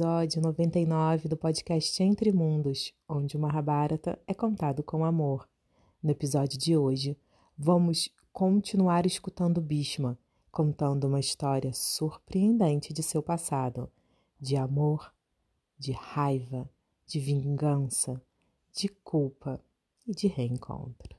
episódio 0.00 0.40
99 0.40 1.28
do 1.28 1.36
podcast 1.36 2.02
Entre 2.02 2.32
Mundos, 2.32 2.90
onde 3.06 3.36
o 3.36 3.38
Mahabharata 3.38 4.18
é 4.26 4.32
contado 4.32 4.82
com 4.82 5.04
amor. 5.04 5.46
No 6.02 6.10
episódio 6.10 6.58
de 6.58 6.74
hoje, 6.74 7.18
vamos 7.54 8.08
continuar 8.32 9.04
escutando 9.04 9.60
Bhishma, 9.60 10.18
contando 10.50 11.06
uma 11.06 11.20
história 11.20 11.70
surpreendente 11.74 12.94
de 12.94 13.02
seu 13.02 13.22
passado, 13.22 13.92
de 14.40 14.56
amor, 14.56 15.12
de 15.78 15.92
raiva, 15.92 16.66
de 17.06 17.20
vingança, 17.20 18.18
de 18.72 18.88
culpa 18.88 19.62
e 20.06 20.14
de 20.14 20.28
reencontro. 20.28 21.14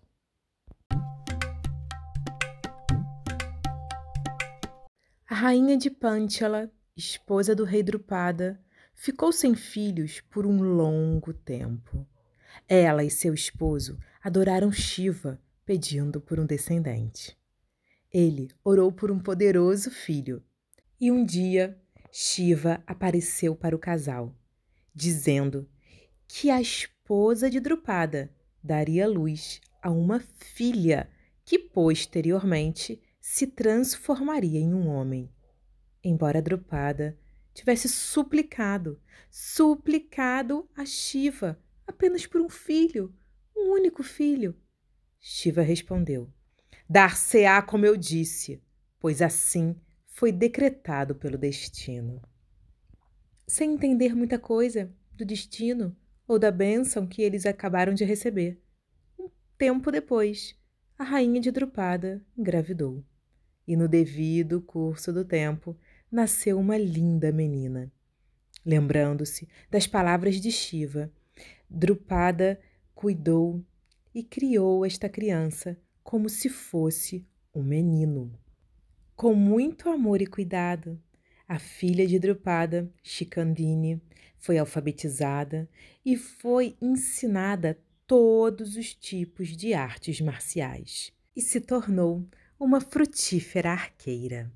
A 5.29 5.35
rainha 5.35 5.77
de 5.77 5.91
Panchala 5.91 6.71
esposa 6.95 7.55
do 7.55 7.63
rei 7.63 7.83
Drupada, 7.83 8.59
ficou 9.01 9.31
sem 9.31 9.55
filhos 9.55 10.21
por 10.29 10.45
um 10.45 10.61
longo 10.61 11.33
tempo. 11.33 12.05
Ela 12.67 13.03
e 13.03 13.09
seu 13.09 13.33
esposo 13.33 13.97
adoraram 14.21 14.71
Shiva, 14.71 15.41
pedindo 15.65 16.21
por 16.21 16.39
um 16.39 16.45
descendente. 16.45 17.35
Ele 18.13 18.51
orou 18.63 18.91
por 18.91 19.09
um 19.09 19.17
poderoso 19.17 19.89
filho. 19.89 20.43
E 20.99 21.11
um 21.11 21.25
dia, 21.25 21.81
Shiva 22.11 22.83
apareceu 22.85 23.55
para 23.55 23.75
o 23.75 23.79
casal, 23.79 24.35
dizendo 24.93 25.67
que 26.27 26.51
a 26.51 26.61
esposa 26.61 27.49
de 27.49 27.59
Drupada 27.59 28.31
daria 28.63 29.07
luz 29.07 29.61
a 29.81 29.89
uma 29.89 30.19
filha 30.19 31.09
que 31.43 31.57
posteriormente 31.57 33.01
se 33.19 33.47
transformaria 33.47 34.59
em 34.59 34.75
um 34.75 34.87
homem 34.87 35.27
embora 36.03 36.41
Drupada 36.41 37.17
tivesse 37.53 37.87
suplicado, 37.89 38.99
suplicado 39.29 40.69
a 40.75 40.85
Shiva 40.85 41.59
apenas 41.85 42.25
por 42.25 42.41
um 42.41 42.49
filho, 42.49 43.13
um 43.55 43.71
único 43.71 44.03
filho. 44.03 44.55
Shiva 45.19 45.61
respondeu: 45.61 46.31
Dar-se-á 46.89 47.61
como 47.61 47.85
eu 47.85 47.95
disse, 47.95 48.61
pois 48.99 49.21
assim 49.21 49.75
foi 50.07 50.31
decretado 50.31 51.15
pelo 51.15 51.37
destino. 51.37 52.21
Sem 53.47 53.73
entender 53.73 54.15
muita 54.15 54.39
coisa 54.39 54.93
do 55.13 55.25
destino 55.25 55.95
ou 56.27 56.39
da 56.39 56.51
bênção 56.51 57.05
que 57.05 57.21
eles 57.21 57.45
acabaram 57.45 57.93
de 57.93 58.05
receber. 58.05 58.61
Um 59.19 59.29
tempo 59.57 59.91
depois, 59.91 60.55
a 60.97 61.03
rainha 61.03 61.41
de 61.41 61.51
Drupada 61.51 62.25
engravidou. 62.37 63.03
E 63.67 63.75
no 63.75 63.87
devido 63.87 64.61
curso 64.61 65.11
do 65.11 65.25
tempo, 65.25 65.77
nasceu 66.11 66.59
uma 66.59 66.77
linda 66.77 67.31
menina. 67.31 67.91
Lembrando-se 68.65 69.47
das 69.69 69.87
palavras 69.87 70.35
de 70.35 70.51
Shiva, 70.51 71.11
Drupada 71.69 72.59
cuidou 72.93 73.63
e 74.13 74.23
criou 74.23 74.85
esta 74.85 75.07
criança 75.07 75.79
como 76.03 76.27
se 76.27 76.49
fosse 76.49 77.25
um 77.55 77.63
menino. 77.63 78.31
Com 79.15 79.33
muito 79.33 79.89
amor 79.89 80.21
e 80.21 80.27
cuidado, 80.27 81.01
a 81.47 81.59
filha 81.59 82.05
de 82.07 82.19
Drupada, 82.19 82.91
Shikandini, 83.03 84.01
foi 84.37 84.57
alfabetizada 84.57 85.69
e 86.03 86.17
foi 86.17 86.75
ensinada 86.81 87.77
todos 88.07 88.75
os 88.75 88.93
tipos 88.93 89.55
de 89.55 89.73
artes 89.73 90.19
marciais 90.19 91.13
e 91.35 91.41
se 91.41 91.61
tornou 91.61 92.27
uma 92.59 92.81
frutífera 92.81 93.71
arqueira. 93.71 94.51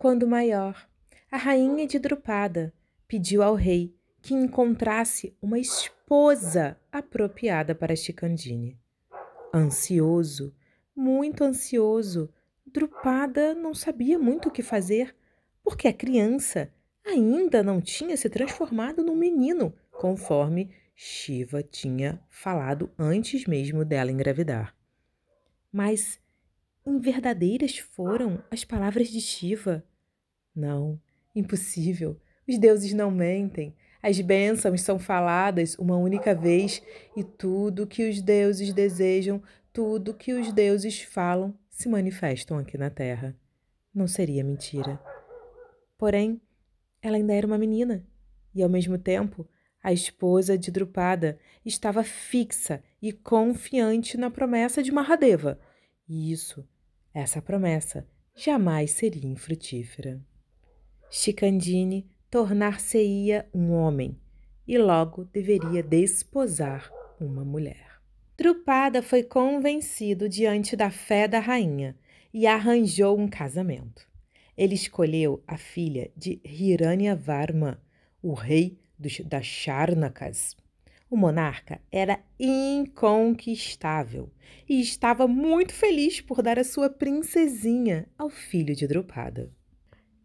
Quando 0.00 0.26
maior, 0.26 0.88
a 1.30 1.36
rainha 1.36 1.86
de 1.86 1.98
Drupada 1.98 2.72
pediu 3.06 3.42
ao 3.42 3.54
rei 3.54 3.94
que 4.22 4.32
encontrasse 4.32 5.36
uma 5.42 5.58
esposa 5.58 6.80
apropriada 6.90 7.74
para 7.74 7.94
Chicandine. 7.94 8.80
Ansioso, 9.52 10.54
muito 10.96 11.44
ansioso, 11.44 12.32
Drupada 12.66 13.54
não 13.54 13.74
sabia 13.74 14.18
muito 14.18 14.48
o 14.48 14.50
que 14.50 14.62
fazer, 14.62 15.14
porque 15.62 15.86
a 15.86 15.92
criança 15.92 16.72
ainda 17.04 17.62
não 17.62 17.78
tinha 17.78 18.16
se 18.16 18.30
transformado 18.30 19.04
num 19.04 19.14
menino, 19.14 19.70
conforme 19.92 20.70
Shiva 20.94 21.62
tinha 21.62 22.24
falado 22.30 22.90
antes 22.98 23.44
mesmo 23.44 23.84
dela 23.84 24.10
engravidar. 24.10 24.74
Mas 25.70 26.18
verdadeiras 26.98 27.78
foram 27.78 28.42
as 28.50 28.64
palavras 28.64 29.08
de 29.08 29.20
Shiva. 29.20 29.84
Não, 30.54 31.00
impossível. 31.34 32.20
Os 32.48 32.58
deuses 32.58 32.92
não 32.92 33.10
mentem. 33.10 33.74
As 34.02 34.20
bênçãos 34.20 34.80
são 34.80 34.98
faladas 34.98 35.76
uma 35.78 35.96
única 35.96 36.34
vez 36.34 36.82
e 37.16 37.22
tudo 37.22 37.86
que 37.86 38.08
os 38.08 38.20
deuses 38.20 38.72
desejam, 38.72 39.42
tudo 39.72 40.14
que 40.14 40.32
os 40.32 40.52
deuses 40.52 41.02
falam, 41.02 41.54
se 41.70 41.88
manifestam 41.88 42.58
aqui 42.58 42.76
na 42.76 42.90
terra. 42.90 43.36
Não 43.94 44.06
seria 44.06 44.42
mentira. 44.42 45.00
Porém, 45.96 46.40
ela 47.02 47.16
ainda 47.16 47.34
era 47.34 47.46
uma 47.46 47.58
menina 47.58 48.06
e, 48.54 48.62
ao 48.62 48.68
mesmo 48.68 48.98
tempo, 48.98 49.48
a 49.82 49.92
esposa 49.92 50.58
de 50.58 50.70
Drupada 50.70 51.38
estava 51.64 52.04
fixa 52.04 52.82
e 53.00 53.12
confiante 53.12 54.16
na 54.16 54.30
promessa 54.30 54.82
de 54.82 54.92
Mahadeva. 54.92 55.58
E 56.08 56.32
isso, 56.32 56.66
essa 57.14 57.40
promessa, 57.40 58.06
jamais 58.34 58.92
seria 58.92 59.26
infrutífera. 59.26 60.20
Chicandine 61.12 62.08
tornar-se-ia 62.30 63.44
um 63.52 63.72
homem 63.72 64.16
e 64.66 64.78
logo 64.78 65.24
deveria 65.24 65.82
desposar 65.82 66.88
uma 67.20 67.44
mulher. 67.44 68.00
Drupada 68.38 69.02
foi 69.02 69.24
convencido 69.24 70.28
diante 70.28 70.76
da 70.76 70.88
fé 70.88 71.26
da 71.26 71.40
rainha 71.40 71.96
e 72.32 72.46
arranjou 72.46 73.18
um 73.18 73.26
casamento. 73.26 74.08
Ele 74.56 74.76
escolheu 74.76 75.42
a 75.48 75.58
filha 75.58 76.12
de 76.16 76.40
Hiranyavarma, 76.44 77.82
o 78.22 78.32
rei 78.32 78.78
dos, 78.96 79.18
das 79.20 79.46
Charnakas. 79.46 80.56
O 81.10 81.16
monarca 81.16 81.80
era 81.90 82.20
inconquistável 82.38 84.30
e 84.68 84.80
estava 84.80 85.26
muito 85.26 85.74
feliz 85.74 86.20
por 86.20 86.40
dar 86.40 86.56
a 86.56 86.62
sua 86.62 86.88
princesinha 86.88 88.06
ao 88.16 88.30
filho 88.30 88.76
de 88.76 88.86
Drupada. 88.86 89.50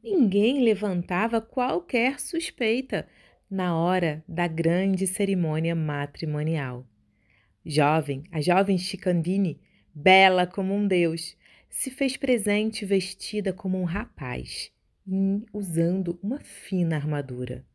Ninguém 0.05 0.61
levantava 0.63 1.41
qualquer 1.41 2.19
suspeita 2.19 3.07
na 3.49 3.75
hora 3.75 4.23
da 4.27 4.47
grande 4.47 5.07
cerimônia 5.07 5.73
matrimonial. 5.73 6.88
Jovem, 7.66 8.21
a 8.31 8.39
jovem 8.39 8.77
Chicandine, 8.77 9.59
bela 9.95 10.45
como 10.45 10.75
um 10.75 10.88
deus, 10.88 11.35
se 11.71 11.89
fez 11.89 12.16
presente 12.16 12.85
vestida 12.85 13.51
como 13.51 13.81
um 13.81 13.83
rapaz, 13.83 14.71
usando 15.51 16.19
uma 16.22 16.39
fina 16.39 16.97
armadura. 16.97 17.66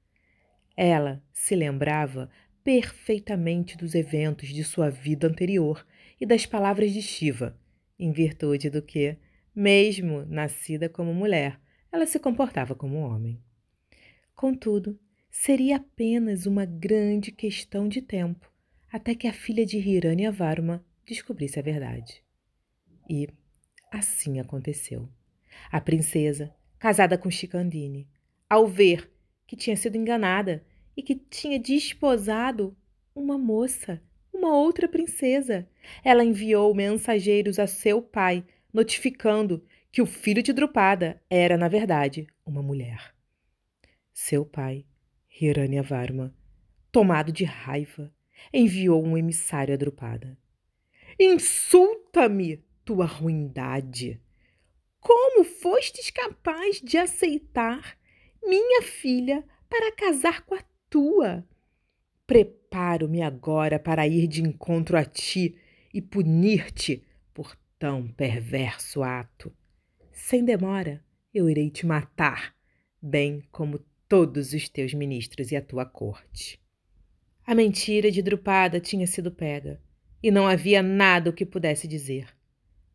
Ela 0.77 1.21
se 1.33 1.57
lembrava 1.57 2.31
perfeitamente 2.63 3.77
dos 3.77 3.93
eventos 3.97 4.51
de 4.51 4.63
sua 4.63 4.89
vida 4.89 5.27
anterior 5.27 5.85
e 6.21 6.25
das 6.25 6.47
palavras 6.47 6.93
de 6.93 7.03
Shiva, 7.03 7.59
em 7.99 8.13
virtude 8.13 8.71
do 8.71 8.81
que, 8.81 9.17
mesmo 9.53 10.25
nascida 10.27 10.89
como 10.89 11.13
mulher, 11.13 11.60
ela 11.93 12.07
se 12.07 12.19
comportava 12.19 12.75
como 12.75 12.97
um 12.97 13.03
homem. 13.03 13.41
Contudo, 14.35 14.99
seria 15.31 15.77
apenas 15.77 16.47
uma 16.47 16.65
grande 16.65 17.31
questão 17.31 17.89
de 17.89 18.01
tempo 18.01 18.51
até 18.91 19.15
que 19.15 19.29
a 19.29 19.33
filha 19.33 19.65
de 19.65 19.79
Hiranyavarma 19.79 20.85
descobrisse 21.07 21.59
a 21.59 21.63
verdade. 21.63 22.23
E 23.09 23.29
assim 23.91 24.41
aconteceu. 24.41 25.09
A 25.71 25.81
princesa, 25.81 26.55
casada 26.79 27.17
com 27.17 27.31
Chicandine, 27.31 28.09
ao 28.49 28.67
ver 28.67 29.11
que 29.47 29.57
tinha 29.57 29.77
sido 29.77 29.97
enganada 29.97 30.65
e 30.97 31.03
que 31.03 31.15
tinha 31.15 31.59
desposado 31.59 32.77
uma 33.15 33.39
moça, 33.39 34.03
uma 34.33 34.57
outra 34.57 34.89
princesa, 34.89 35.69
ela 36.05 36.25
enviou 36.25 36.75
mensageiros 36.75 37.59
a 37.59 37.67
seu 37.67 38.01
pai, 38.01 38.45
notificando 38.73 39.65
que 39.93 40.01
o 40.01 40.07
filho 40.07 40.43
de 40.43 40.53
Drupada 40.53 41.21
era, 41.29 41.57
na 41.57 41.69
verdade, 41.69 42.27
uma 42.47 42.63
mulher. 42.63 43.15
Seu 44.13 44.45
pai, 44.45 44.87
Hiranyavarma, 45.41 46.35
tomado 46.93 47.33
de 47.33 47.45
raiva, 47.45 48.13
enviou 48.53 49.05
um 49.05 49.17
emissário 49.17 49.75
a 49.75 49.77
Drupada. 49.77 50.39
Insulta-me, 51.19 52.65
tua 52.85 53.07
ruindade! 53.07 54.21
Como 55.01 55.45
fostes 55.45 56.11
capaz 56.11 56.81
de 56.81 56.99
aceitar 56.99 57.97
minha 58.43 58.83
filha 58.83 59.45
para 59.69 59.93
casar 59.93 60.45
com 60.45 60.55
a 60.55 60.63
tua? 60.89 61.47
Preparo-me 62.27 63.23
agora 63.23 63.79
para 63.79 64.07
ir 64.07 64.27
de 64.27 64.43
encontro 64.43 64.97
a 64.97 65.05
ti 65.05 65.57
e 65.93 66.03
punir-te 66.03 67.03
por 67.33 67.57
tão 67.79 68.07
perverso 68.09 69.03
ato. 69.03 69.53
Sem 70.23 70.45
demora, 70.45 71.03
eu 71.35 71.51
irei 71.51 71.71
te 71.71 71.85
matar, 71.85 72.55
bem 73.03 73.43
como 73.51 73.81
todos 74.09 74.53
os 74.53 74.69
teus 74.69 74.95
ministros 74.95 75.51
e 75.51 75.57
a 75.57 75.63
tua 75.63 75.85
corte. 75.85 76.61
A 77.45 77.53
mentira 77.53 78.13
de 78.13 78.23
Drupada 78.23 78.79
tinha 78.79 79.09
sido 79.09 79.33
pega, 79.33 79.81
e 80.23 80.31
não 80.31 80.47
havia 80.47 80.83
nada 80.83 81.31
o 81.31 81.33
que 81.33 81.45
pudesse 81.45 81.89
dizer. 81.89 82.29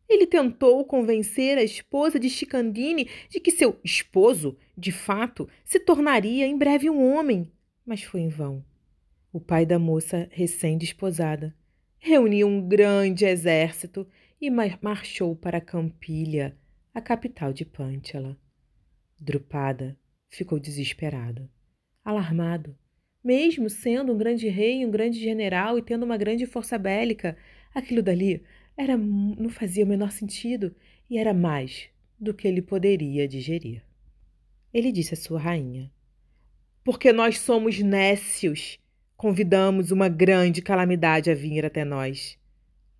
Ele 0.08 0.26
tentou 0.26 0.82
convencer 0.86 1.58
a 1.58 1.62
esposa 1.62 2.18
de 2.18 2.30
Chicandine 2.30 3.06
de 3.28 3.38
que 3.38 3.50
seu 3.50 3.78
esposo, 3.84 4.56
de 4.78 4.92
fato, 4.92 5.46
se 5.62 5.78
tornaria 5.78 6.46
em 6.46 6.56
breve 6.56 6.88
um 6.88 7.12
homem, 7.12 7.52
mas 7.84 8.02
foi 8.02 8.20
em 8.20 8.28
vão. 8.28 8.64
O 9.30 9.40
pai 9.40 9.66
da 9.66 9.78
moça 9.78 10.26
recém-desposada 10.30 11.54
reuniu 11.98 12.46
um 12.46 12.66
grande 12.66 13.26
exército 13.26 14.06
e 14.40 14.48
marchou 14.80 15.36
para 15.36 15.60
Campilha, 15.60 16.56
a 16.96 17.00
capital 17.02 17.52
de 17.52 17.62
Pântala. 17.62 18.38
Drupada 19.20 19.98
ficou 20.30 20.58
desesperado, 20.58 21.46
alarmado. 22.02 22.74
Mesmo 23.22 23.68
sendo 23.68 24.14
um 24.14 24.16
grande 24.16 24.48
rei, 24.48 24.82
um 24.86 24.90
grande 24.90 25.20
general 25.20 25.76
e 25.76 25.82
tendo 25.82 26.04
uma 26.04 26.16
grande 26.16 26.46
força 26.46 26.78
bélica, 26.78 27.36
aquilo 27.74 28.02
dali 28.02 28.42
era, 28.74 28.96
não 28.96 29.50
fazia 29.50 29.84
o 29.84 29.86
menor 29.86 30.10
sentido 30.10 30.74
e 31.10 31.18
era 31.18 31.34
mais 31.34 31.90
do 32.18 32.32
que 32.32 32.48
ele 32.48 32.62
poderia 32.62 33.28
digerir. 33.28 33.82
Ele 34.72 34.90
disse 34.90 35.12
à 35.12 35.18
sua 35.18 35.38
rainha: 35.38 35.92
Porque 36.82 37.12
nós 37.12 37.38
somos 37.40 37.78
nécios, 37.78 38.78
convidamos 39.18 39.90
uma 39.90 40.08
grande 40.08 40.62
calamidade 40.62 41.30
a 41.30 41.34
vir 41.34 41.66
até 41.66 41.84
nós. 41.84 42.38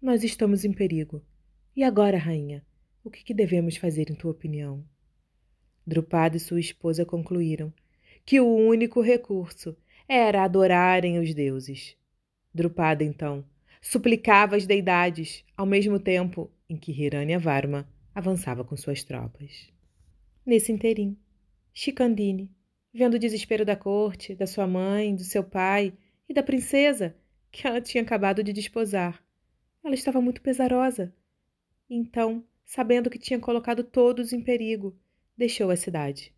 Nós 0.02 0.22
estamos 0.22 0.66
em 0.66 0.72
perigo. 0.74 1.24
E 1.74 1.82
agora, 1.82 2.18
rainha, 2.18 2.62
o 3.06 3.10
que, 3.10 3.22
que 3.22 3.32
devemos 3.32 3.76
fazer 3.76 4.10
em 4.10 4.16
tua 4.16 4.32
opinião? 4.32 4.84
Drupada 5.86 6.36
e 6.36 6.40
sua 6.40 6.58
esposa 6.58 7.04
concluíram 7.04 7.72
que 8.24 8.40
o 8.40 8.52
único 8.52 9.00
recurso 9.00 9.76
era 10.08 10.42
adorarem 10.42 11.20
os 11.20 11.32
deuses. 11.32 11.96
Drupada, 12.52 13.04
então, 13.04 13.44
suplicava 13.80 14.56
as 14.56 14.66
deidades, 14.66 15.44
ao 15.56 15.64
mesmo 15.64 16.00
tempo 16.00 16.50
em 16.68 16.76
que 16.76 16.92
Varma 17.38 17.88
avançava 18.12 18.64
com 18.64 18.76
suas 18.76 19.04
tropas. 19.04 19.72
Nesse 20.44 20.72
interim, 20.72 21.16
Chicandine, 21.72 22.50
vendo 22.92 23.14
o 23.14 23.20
desespero 23.20 23.64
da 23.64 23.76
corte, 23.76 24.34
da 24.34 24.48
sua 24.48 24.66
mãe, 24.66 25.14
do 25.14 25.22
seu 25.22 25.44
pai 25.44 25.92
e 26.28 26.34
da 26.34 26.42
princesa 26.42 27.14
que 27.52 27.68
ela 27.68 27.80
tinha 27.80 28.02
acabado 28.02 28.42
de 28.42 28.52
desposar, 28.52 29.24
ela 29.84 29.94
estava 29.94 30.20
muito 30.20 30.42
pesarosa. 30.42 31.14
Então, 31.88 32.44
sabendo 32.66 33.08
que 33.08 33.18
tinha 33.18 33.40
colocado 33.40 33.82
todos 33.82 34.34
em 34.34 34.42
perigo, 34.42 34.94
deixou 35.34 35.70
a 35.70 35.76
cidade, 35.76 36.34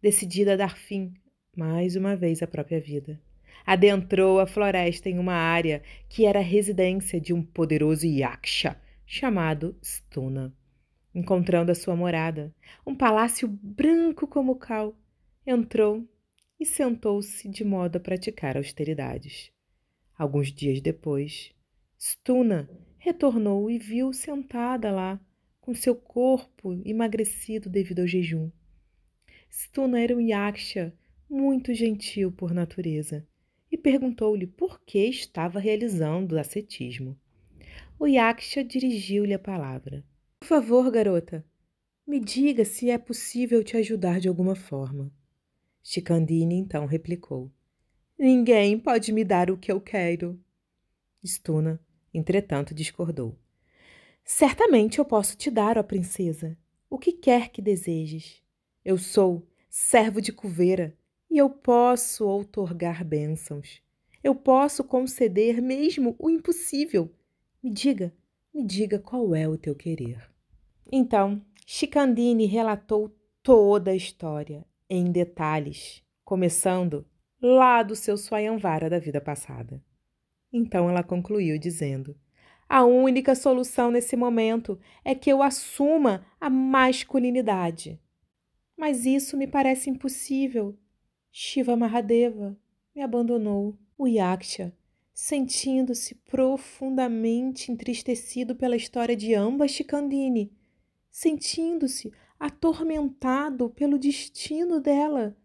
decidida 0.00 0.54
a 0.54 0.56
dar 0.56 0.78
fim, 0.78 1.12
mais 1.54 1.96
uma 1.96 2.16
vez, 2.16 2.42
à 2.42 2.46
própria 2.46 2.80
vida 2.80 3.20
adentrou 3.66 4.40
a 4.40 4.46
floresta 4.46 5.08
em 5.08 5.18
uma 5.18 5.34
área 5.34 5.82
que 6.08 6.26
era 6.26 6.40
a 6.40 6.42
residência 6.42 7.20
de 7.20 7.32
um 7.32 7.42
poderoso 7.42 8.06
Yaksha 8.06 8.80
chamado 9.06 9.76
Stuna. 9.82 10.54
Encontrando 11.14 11.70
a 11.70 11.74
sua 11.74 11.94
morada, 11.94 12.54
um 12.86 12.94
palácio 12.94 13.46
branco 13.46 14.26
como 14.26 14.56
cal, 14.56 14.96
entrou 15.46 16.08
e 16.58 16.64
sentou-se 16.64 17.48
de 17.48 17.64
modo 17.64 17.96
a 17.96 18.00
praticar 18.00 18.56
austeridades. 18.56 19.50
Alguns 20.16 20.50
dias 20.52 20.80
depois, 20.80 21.52
Stuna 21.98 22.70
retornou 22.98 23.70
e 23.70 23.78
viu 23.78 24.12
sentada 24.12 24.90
lá, 24.90 25.20
com 25.62 25.74
seu 25.74 25.94
corpo 25.94 26.74
emagrecido 26.84 27.70
devido 27.70 28.00
ao 28.00 28.06
jejum. 28.06 28.50
Stuna 29.50 30.00
era 30.00 30.14
um 30.14 30.20
yaksha 30.20 30.92
muito 31.30 31.72
gentil 31.72 32.30
por 32.30 32.52
natureza 32.52 33.26
e 33.70 33.78
perguntou-lhe 33.78 34.46
por 34.46 34.82
que 34.84 35.06
estava 35.06 35.58
realizando 35.58 36.34
o 36.34 36.38
ascetismo. 36.38 37.18
O 37.98 38.06
Yaksha 38.06 38.62
dirigiu-lhe 38.62 39.32
a 39.32 39.38
palavra. 39.38 40.04
Por 40.40 40.46
favor, 40.46 40.90
garota, 40.90 41.42
me 42.06 42.20
diga 42.20 42.64
se 42.64 42.90
é 42.90 42.98
possível 42.98 43.64
te 43.64 43.76
ajudar 43.76 44.20
de 44.20 44.28
alguma 44.28 44.54
forma. 44.54 45.10
Chicandine 45.82 46.56
então 46.56 46.84
replicou: 46.84 47.50
Ninguém 48.18 48.78
pode 48.78 49.12
me 49.12 49.24
dar 49.24 49.50
o 49.50 49.56
que 49.56 49.72
eu 49.72 49.80
quero. 49.80 50.38
Stuna, 51.24 51.80
entretanto, 52.12 52.74
discordou. 52.74 53.38
Certamente 54.24 54.98
eu 54.98 55.04
posso 55.04 55.36
te 55.36 55.50
dar, 55.50 55.76
ó 55.76 55.82
princesa, 55.82 56.56
o 56.88 56.98
que 56.98 57.12
quer 57.12 57.50
que 57.50 57.60
desejes. 57.60 58.42
Eu 58.84 58.98
sou 58.98 59.46
servo 59.68 60.20
de 60.20 60.32
Cuveira 60.32 60.96
e 61.30 61.38
eu 61.38 61.48
posso 61.48 62.26
outorgar 62.26 63.04
bênçãos. 63.04 63.82
Eu 64.22 64.34
posso 64.34 64.84
conceder 64.84 65.60
mesmo 65.60 66.14
o 66.18 66.30
impossível. 66.30 67.12
Me 67.62 67.70
diga, 67.70 68.12
me 68.54 68.64
diga 68.64 68.98
qual 68.98 69.34
é 69.34 69.48
o 69.48 69.58
teu 69.58 69.74
querer. 69.74 70.30
Então, 70.90 71.44
Chicandine 71.66 72.46
relatou 72.46 73.16
toda 73.42 73.90
a 73.90 73.96
história, 73.96 74.64
em 74.88 75.10
detalhes, 75.10 76.02
começando 76.24 77.06
lá 77.40 77.82
do 77.82 77.96
seu 77.96 78.16
Swayamvara 78.16 78.88
da 78.88 78.98
vida 78.98 79.20
passada. 79.20 79.82
Então 80.52 80.88
ela 80.88 81.02
concluiu 81.02 81.58
dizendo: 81.58 82.14
A 82.74 82.84
única 82.84 83.34
solução 83.34 83.90
nesse 83.90 84.16
momento 84.16 84.80
é 85.04 85.14
que 85.14 85.30
eu 85.30 85.42
assuma 85.42 86.24
a 86.40 86.48
masculinidade. 86.48 88.00
Mas 88.74 89.04
isso 89.04 89.36
me 89.36 89.46
parece 89.46 89.90
impossível. 89.90 90.74
Shiva 91.30 91.76
Mahadeva 91.76 92.58
me 92.94 93.02
abandonou. 93.02 93.78
O 93.98 94.06
Yaksha, 94.08 94.74
sentindo-se 95.12 96.14
profundamente 96.14 97.70
entristecido 97.70 98.56
pela 98.56 98.74
história 98.74 99.14
de 99.14 99.34
Amba 99.34 99.68
Shikandini, 99.68 100.50
sentindo-se 101.10 102.10
atormentado 102.40 103.68
pelo 103.68 103.98
destino 103.98 104.80
dela, 104.80 105.36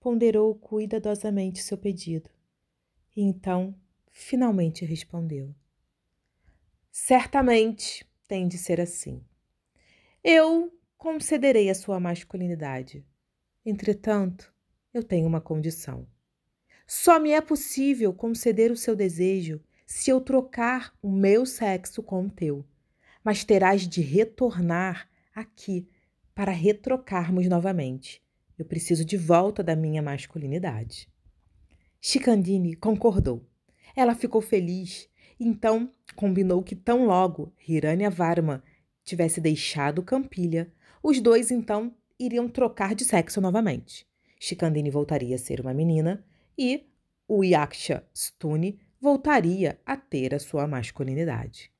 ponderou 0.00 0.52
cuidadosamente 0.56 1.62
seu 1.62 1.78
pedido. 1.78 2.28
E 3.16 3.22
então, 3.22 3.76
finalmente 4.10 4.84
respondeu: 4.84 5.54
Certamente 6.96 8.06
tem 8.28 8.46
de 8.46 8.56
ser 8.56 8.80
assim. 8.80 9.20
Eu 10.22 10.72
concederei 10.96 11.68
a 11.68 11.74
sua 11.74 11.98
masculinidade. 11.98 13.04
Entretanto, 13.66 14.54
eu 14.92 15.02
tenho 15.02 15.26
uma 15.26 15.40
condição. 15.40 16.06
Só 16.86 17.18
me 17.18 17.32
é 17.32 17.40
possível 17.40 18.14
conceder 18.14 18.70
o 18.70 18.76
seu 18.76 18.94
desejo 18.94 19.60
se 19.84 20.08
eu 20.08 20.20
trocar 20.20 20.96
o 21.02 21.10
meu 21.10 21.44
sexo 21.44 22.00
com 22.00 22.26
o 22.26 22.30
teu, 22.30 22.64
mas 23.24 23.42
terás 23.42 23.88
de 23.88 24.00
retornar 24.00 25.10
aqui 25.34 25.88
para 26.32 26.52
retrocarmos 26.52 27.48
novamente. 27.48 28.22
Eu 28.56 28.64
preciso 28.64 29.04
de 29.04 29.16
volta 29.16 29.64
da 29.64 29.74
minha 29.74 30.00
masculinidade. 30.00 31.08
Chicandine 32.00 32.76
concordou. 32.76 33.44
Ela 33.96 34.14
ficou 34.14 34.40
feliz, 34.40 35.08
então 35.38 35.90
combinou 36.14 36.62
que 36.62 36.74
tão 36.74 37.06
logo 37.06 37.52
Hiranya 37.66 38.10
Varma 38.10 38.62
tivesse 39.04 39.40
deixado 39.40 40.02
Campilha, 40.02 40.72
os 41.02 41.20
dois 41.20 41.50
então 41.50 41.94
iriam 42.18 42.48
trocar 42.48 42.94
de 42.94 43.04
sexo 43.04 43.40
novamente. 43.40 44.06
Shikandini 44.38 44.90
voltaria 44.90 45.36
a 45.36 45.38
ser 45.38 45.60
uma 45.60 45.74
menina 45.74 46.24
e 46.56 46.84
o 47.26 47.42
Yaksha 47.42 48.04
Stuni 48.14 48.78
voltaria 49.00 49.78
a 49.84 49.96
ter 49.96 50.34
a 50.34 50.38
sua 50.38 50.66
masculinidade. 50.66 51.70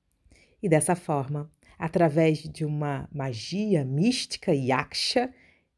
E 0.63 0.69
dessa 0.69 0.95
forma, 0.95 1.51
através 1.79 2.39
de 2.39 2.65
uma 2.65 3.09
magia 3.13 3.85
mística 3.85 4.53
Yaksha, 4.53 5.33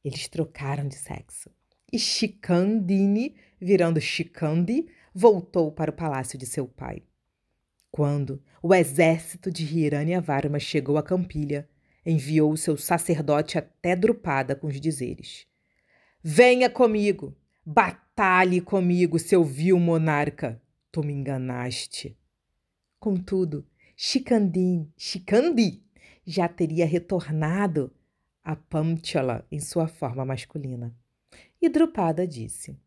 eles 0.05 0.29
trocaram 0.29 0.87
de 0.87 0.95
sexo. 0.95 1.51
E 1.93 1.99
Shikandini, 1.99 3.35
virando 3.61 4.01
Shikandi, 4.01 4.87
voltou 5.15 5.73
para 5.73 5.91
o 5.91 5.95
palácio 5.95 6.39
de 6.39 6.47
seu 6.47 6.67
pai. 6.67 7.03
Quando 7.97 8.43
o 8.63 8.75
exército 8.75 9.51
de 9.51 9.65
Hiranyavarma 9.65 10.59
chegou 10.59 10.99
a 10.99 11.03
Campilha, 11.03 11.67
enviou 12.05 12.55
seu 12.55 12.77
sacerdote 12.77 13.57
até 13.57 13.97
Drupada 13.97 14.55
com 14.55 14.67
os 14.67 14.79
dizeres: 14.79 15.47
Venha 16.23 16.69
comigo, 16.69 17.35
batalhe 17.65 18.61
comigo, 18.61 19.19
seu 19.19 19.43
vil 19.43 19.81
monarca. 19.81 20.61
Tu 20.93 21.03
me 21.03 21.15
enganaste. 21.15 22.15
Contudo, 23.01 23.67
Chicandim, 23.97 24.93
Chicandi 24.95 25.83
já 26.27 26.47
teria 26.49 26.85
retornado 26.85 27.91
a 28.45 28.55
Pamchala 28.55 29.47
em 29.51 29.59
sua 29.59 29.89
forma 29.89 30.23
masculina. 30.23 30.95
E 31.63 31.67
Drupada 31.71 32.27
disse: 32.27 32.79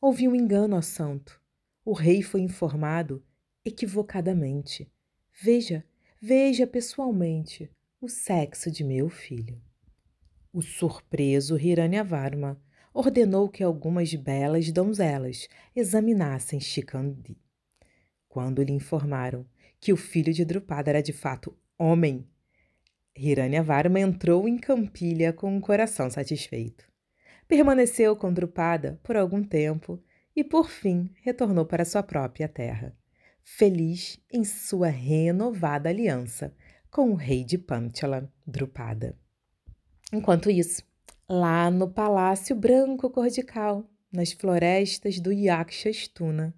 Houve 0.00 0.28
um 0.28 0.36
engano, 0.36 0.76
ó 0.76 0.82
santo. 0.82 1.42
O 1.84 1.92
rei 1.92 2.22
foi 2.22 2.42
informado 2.42 3.20
equivocadamente. 3.66 4.88
Veja, 5.42 5.84
veja 6.22 6.66
pessoalmente 6.66 7.68
o 8.00 8.08
sexo 8.08 8.70
de 8.70 8.84
meu 8.84 9.08
filho. 9.08 9.60
O 10.52 10.62
surpreso 10.62 11.58
Hiranyavarma 11.58 12.62
ordenou 12.94 13.48
que 13.48 13.64
algumas 13.64 14.14
belas 14.14 14.70
donzelas 14.70 15.48
examinassem 15.74 16.60
Chicandi. 16.60 17.36
Quando 18.28 18.62
lhe 18.62 18.72
informaram 18.72 19.44
que 19.80 19.92
o 19.92 19.96
filho 19.96 20.32
de 20.32 20.44
Drupada 20.44 20.90
era 20.90 21.02
de 21.02 21.12
fato 21.12 21.54
homem, 21.76 22.26
Varma 23.64 23.98
entrou 23.98 24.46
em 24.46 24.58
Campilha 24.58 25.32
com 25.32 25.54
um 25.54 25.60
coração 25.60 26.08
satisfeito. 26.08 26.86
Permaneceu 27.48 28.14
com 28.14 28.32
Drupada 28.32 29.00
por 29.02 29.16
algum 29.16 29.42
tempo 29.42 30.02
e, 30.34 30.44
por 30.44 30.68
fim, 30.68 31.10
retornou 31.22 31.64
para 31.64 31.84
sua 31.84 32.02
própria 32.02 32.48
terra, 32.48 32.94
feliz 33.48 34.18
em 34.30 34.44
sua 34.44 34.88
renovada 34.88 35.88
aliança 35.88 36.52
com 36.90 37.12
o 37.12 37.14
rei 37.14 37.44
de 37.44 37.56
Panchala, 37.56 38.30
Drupada. 38.44 39.16
Enquanto 40.12 40.50
isso, 40.50 40.82
lá 41.28 41.70
no 41.70 41.88
Palácio 41.88 42.56
Branco 42.56 43.08
Cordical, 43.08 43.88
nas 44.12 44.32
florestas 44.32 45.20
do 45.20 45.32
Yakshastuna, 45.32 46.52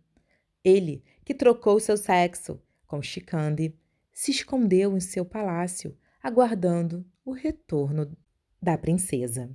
ele, 0.65 1.05
que 1.27 1.35
trocou 1.35 1.79
seu 1.79 1.97
sexo 1.97 2.61
com 2.87 3.03
Shikandi, 3.03 3.79
se 4.11 4.31
escondeu 4.31 4.97
em 4.97 5.01
seu 5.01 5.27
palácio, 5.27 5.97
aguardando 6.23 7.07
o 7.23 7.33
retorno 7.33 8.17
da 8.61 8.79
princesa. 8.79 9.55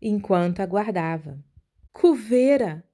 Enquanto 0.00 0.60
aguardava, 0.60 1.44
Kuvera, 1.92 2.84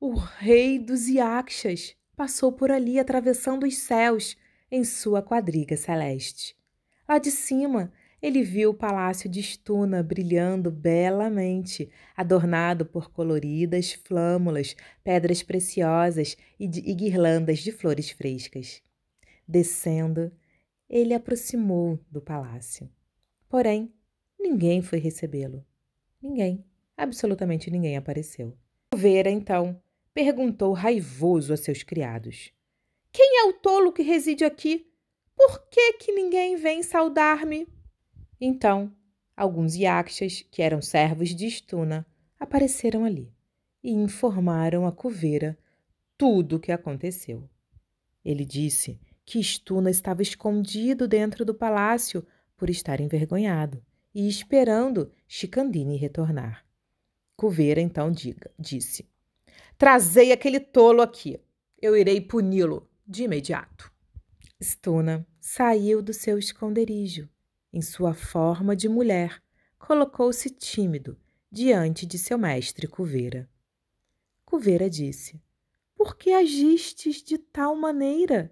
o 0.00 0.14
rei 0.14 0.78
dos 0.78 1.06
Yakshas, 1.06 1.94
passou 2.16 2.50
por 2.50 2.70
ali 2.70 2.98
atravessando 2.98 3.66
os 3.66 3.76
céus 3.76 4.36
em 4.70 4.82
sua 4.82 5.22
quadriga 5.22 5.76
celeste. 5.76 6.56
Lá 7.08 7.18
de 7.18 7.30
cima, 7.30 7.92
ele 8.20 8.42
viu 8.42 8.70
o 8.70 8.74
palácio 8.74 9.28
de 9.28 9.42
Stuna 9.42 10.02
brilhando 10.02 10.70
belamente, 10.70 11.88
adornado 12.16 12.84
por 12.86 13.10
coloridas 13.10 13.92
flâmulas, 13.92 14.74
pedras 15.04 15.42
preciosas 15.42 16.36
e, 16.58 16.66
de, 16.66 16.80
e 16.80 16.94
guirlandas 16.94 17.58
de 17.58 17.70
flores 17.70 18.10
frescas. 18.10 18.82
Descendo, 19.46 20.32
ele 20.88 21.14
aproximou 21.14 22.00
do 22.10 22.20
palácio. 22.20 22.90
Porém, 23.48 23.92
ninguém 24.40 24.82
foi 24.82 24.98
recebê-lo. 24.98 25.64
Ninguém, 26.20 26.64
absolutamente 26.96 27.70
ninguém 27.70 27.96
apareceu. 27.96 28.56
Vera, 28.94 29.30
então, 29.30 29.80
perguntou 30.16 30.72
raivoso 30.72 31.52
a 31.52 31.58
seus 31.58 31.82
criados: 31.82 32.50
Quem 33.12 33.40
é 33.40 33.50
o 33.50 33.52
tolo 33.52 33.92
que 33.92 34.02
reside 34.02 34.46
aqui? 34.46 34.90
Por 35.36 35.68
que, 35.68 35.92
que 35.98 36.10
ninguém 36.10 36.56
vem 36.56 36.82
saudar-me? 36.82 37.68
Então, 38.40 38.90
alguns 39.36 39.74
yakshas, 39.74 40.40
que 40.50 40.62
eram 40.62 40.80
servos 40.80 41.34
de 41.34 41.46
Stuna, 41.50 42.06
apareceram 42.40 43.04
ali 43.04 43.30
e 43.84 43.92
informaram 43.92 44.86
a 44.86 44.92
coveira 44.92 45.58
tudo 46.16 46.56
o 46.56 46.60
que 46.60 46.72
aconteceu. 46.72 47.46
Ele 48.24 48.46
disse 48.46 48.98
que 49.22 49.38
Stuna 49.42 49.90
estava 49.90 50.22
escondido 50.22 51.06
dentro 51.06 51.44
do 51.44 51.54
palácio 51.54 52.26
por 52.56 52.70
estar 52.70 53.02
envergonhado 53.02 53.84
e 54.14 54.26
esperando 54.26 55.12
Chicandine 55.28 55.98
retornar. 55.98 56.64
Coveira 57.36 57.82
então 57.82 58.10
diga, 58.10 58.50
disse: 58.58 59.06
Trazei 59.78 60.32
aquele 60.32 60.60
tolo 60.60 61.02
aqui. 61.02 61.40
Eu 61.80 61.96
irei 61.96 62.20
puni-lo 62.20 62.88
de 63.06 63.24
imediato. 63.24 63.92
Stuna 64.60 65.26
saiu 65.40 66.00
do 66.00 66.12
seu 66.12 66.38
esconderijo 66.38 67.28
em 67.76 67.82
sua 67.82 68.14
forma 68.14 68.74
de 68.74 68.88
mulher, 68.88 69.42
colocou-se 69.78 70.48
tímido 70.48 71.18
diante 71.52 72.06
de 72.06 72.18
seu 72.18 72.38
mestre 72.38 72.86
Cuveira. 72.86 73.46
Cuveira 74.46 74.88
disse: 74.88 75.42
Por 75.94 76.16
que 76.16 76.32
agistes 76.32 77.22
de 77.22 77.36
tal 77.36 77.76
maneira? 77.76 78.50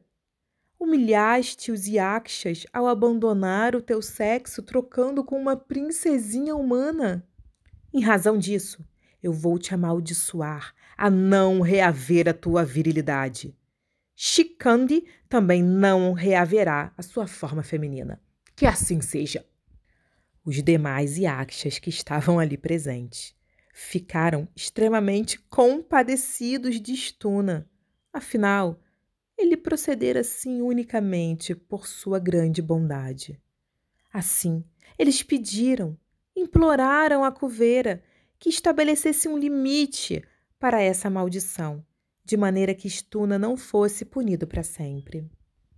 Humilhaste 0.78 1.72
os 1.72 1.86
Yakshas 1.86 2.66
ao 2.70 2.86
abandonar 2.86 3.74
o 3.74 3.80
teu 3.80 4.02
sexo 4.02 4.62
trocando 4.62 5.24
com 5.24 5.40
uma 5.40 5.56
princesinha 5.56 6.54
humana. 6.54 7.26
Em 7.94 8.02
razão 8.02 8.36
disso, 8.36 8.84
eu 9.24 9.32
vou 9.32 9.58
te 9.58 9.72
amaldiçoar 9.72 10.74
a 10.98 11.08
não 11.08 11.62
reaver 11.62 12.28
a 12.28 12.34
tua 12.34 12.62
virilidade. 12.62 13.56
Shikandi 14.14 15.06
também 15.30 15.62
não 15.62 16.12
reaverá 16.12 16.92
a 16.94 17.02
sua 17.02 17.26
forma 17.26 17.62
feminina. 17.62 18.20
Que 18.54 18.66
assim 18.66 19.00
seja. 19.00 19.42
Os 20.44 20.62
demais 20.62 21.16
Yakshas 21.16 21.78
que 21.78 21.88
estavam 21.88 22.38
ali 22.38 22.58
presentes 22.58 23.34
ficaram 23.72 24.46
extremamente 24.54 25.38
compadecidos 25.48 26.78
de 26.78 26.94
Stuna. 26.94 27.66
Afinal, 28.12 28.78
ele 29.38 29.56
procedera 29.56 30.20
assim 30.20 30.60
unicamente 30.60 31.54
por 31.54 31.86
sua 31.86 32.18
grande 32.18 32.60
bondade. 32.60 33.40
Assim, 34.12 34.62
eles 34.98 35.22
pediram, 35.22 35.98
imploraram 36.36 37.24
a 37.24 37.32
coveira 37.32 38.02
que 38.44 38.50
estabelecesse 38.50 39.26
um 39.26 39.38
limite 39.38 40.22
para 40.60 40.78
essa 40.78 41.08
maldição, 41.08 41.82
de 42.22 42.36
maneira 42.36 42.74
que 42.74 42.90
Stuna 42.90 43.38
não 43.38 43.56
fosse 43.56 44.04
punido 44.04 44.46
para 44.46 44.62
sempre. 44.62 45.26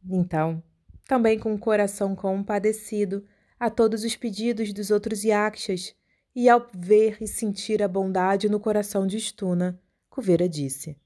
Então, 0.05 0.61
também 1.07 1.39
com 1.39 1.55
o 1.55 1.59
coração 1.61 2.17
compadecido 2.17 3.25
a 3.57 3.71
todos 3.71 4.03
os 4.03 4.17
pedidos 4.17 4.73
dos 4.73 4.91
outros 4.91 5.23
yakshas, 5.23 5.95
e 6.35 6.49
ao 6.49 6.67
ver 6.75 7.19
e 7.21 7.29
sentir 7.29 7.85
a 7.85 7.87
bondade 7.87 8.49
no 8.49 8.59
coração 8.59 9.07
de 9.07 9.21
Stuna, 9.21 9.81
Kuvera 10.11 10.49
disse: 10.49 10.99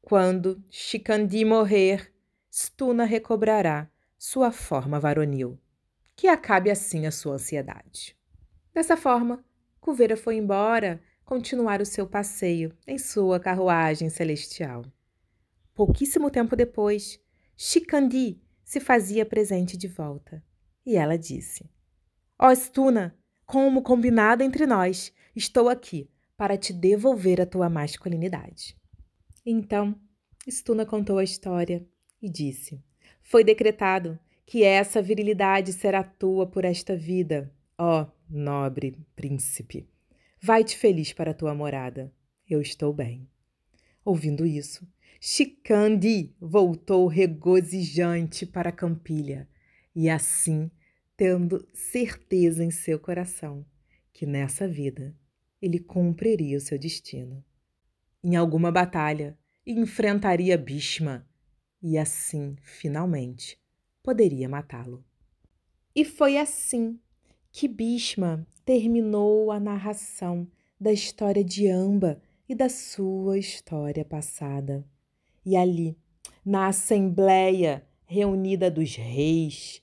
Quando 0.00 0.62
Shikandi 0.70 1.44
morrer, 1.44 2.12
Stuna 2.48 3.04
recobrará 3.04 3.90
sua 4.16 4.52
forma 4.52 5.00
varonil. 5.00 5.58
Que 6.14 6.28
acabe 6.28 6.70
assim 6.70 7.06
a 7.06 7.10
sua 7.10 7.34
ansiedade. 7.34 8.16
Dessa 8.72 8.96
forma, 8.96 9.44
Kuvera 9.82 10.16
foi 10.16 10.36
embora 10.36 11.02
continuar 11.24 11.80
o 11.80 11.84
seu 11.84 12.06
passeio 12.06 12.72
em 12.86 12.96
sua 12.98 13.40
carruagem 13.40 14.08
celestial. 14.08 14.84
Pouquíssimo 15.74 16.30
tempo 16.30 16.54
depois, 16.54 17.18
Shikandi 17.56 18.40
se 18.62 18.78
fazia 18.78 19.26
presente 19.26 19.76
de 19.76 19.88
volta. 19.88 20.40
E 20.86 20.94
ela 20.94 21.18
disse: 21.18 21.68
Ó 22.38 22.46
oh, 22.46 22.54
Stuna, 22.54 23.18
como 23.44 23.82
combinado 23.82 24.44
entre 24.44 24.66
nós, 24.66 25.12
estou 25.34 25.68
aqui 25.68 26.08
para 26.36 26.56
te 26.56 26.72
devolver 26.72 27.40
a 27.40 27.46
tua 27.46 27.68
masculinidade. 27.68 28.76
Então, 29.44 30.00
Stuna 30.48 30.86
contou 30.86 31.18
a 31.18 31.24
história 31.24 31.84
e 32.22 32.30
disse: 32.30 32.80
Foi 33.20 33.42
decretado 33.42 34.16
que 34.46 34.62
essa 34.62 35.02
virilidade 35.02 35.72
será 35.72 36.04
tua 36.04 36.46
por 36.46 36.64
esta 36.64 36.96
vida, 36.96 37.52
ó 37.84 38.06
nobre 38.30 38.96
príncipe. 39.16 39.88
Vai-te 40.40 40.76
feliz 40.76 41.12
para 41.12 41.34
tua 41.34 41.52
morada. 41.52 42.12
Eu 42.48 42.62
estou 42.62 42.92
bem. 42.92 43.28
Ouvindo 44.04 44.46
isso, 44.46 44.88
Chicandi 45.20 46.32
voltou 46.40 47.08
regozijante 47.08 48.46
para 48.46 48.68
a 48.68 48.72
Campilha 48.72 49.48
e 49.96 50.08
assim 50.08 50.70
tendo 51.16 51.68
certeza 51.72 52.62
em 52.62 52.70
seu 52.70 53.00
coração 53.00 53.66
que 54.12 54.26
nessa 54.26 54.68
vida 54.68 55.12
ele 55.60 55.80
cumpriria 55.80 56.58
o 56.58 56.60
seu 56.60 56.78
destino. 56.78 57.44
Em 58.22 58.36
alguma 58.36 58.70
batalha 58.70 59.36
enfrentaria 59.66 60.56
Bhishma 60.56 61.28
e 61.82 61.98
assim, 61.98 62.54
finalmente, 62.62 63.60
poderia 64.04 64.48
matá-lo. 64.48 65.04
E 65.94 66.04
foi 66.04 66.38
assim 66.38 66.98
que 67.52 67.68
Bhishma 67.68 68.46
terminou 68.64 69.52
a 69.52 69.60
narração 69.60 70.48
da 70.80 70.90
história 70.90 71.44
de 71.44 71.68
Amba 71.68 72.20
e 72.48 72.54
da 72.54 72.68
sua 72.68 73.38
história 73.38 74.04
passada. 74.04 74.84
E 75.44 75.54
ali, 75.54 75.96
na 76.44 76.68
assembleia 76.68 77.86
reunida 78.06 78.70
dos 78.70 78.96
reis, 78.96 79.82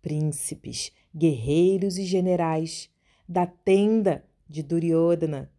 príncipes, 0.00 0.92
guerreiros 1.14 1.98
e 1.98 2.04
generais, 2.04 2.90
da 3.28 3.46
tenda 3.46 4.24
de 4.48 4.62
Duryodhana, 4.62 5.52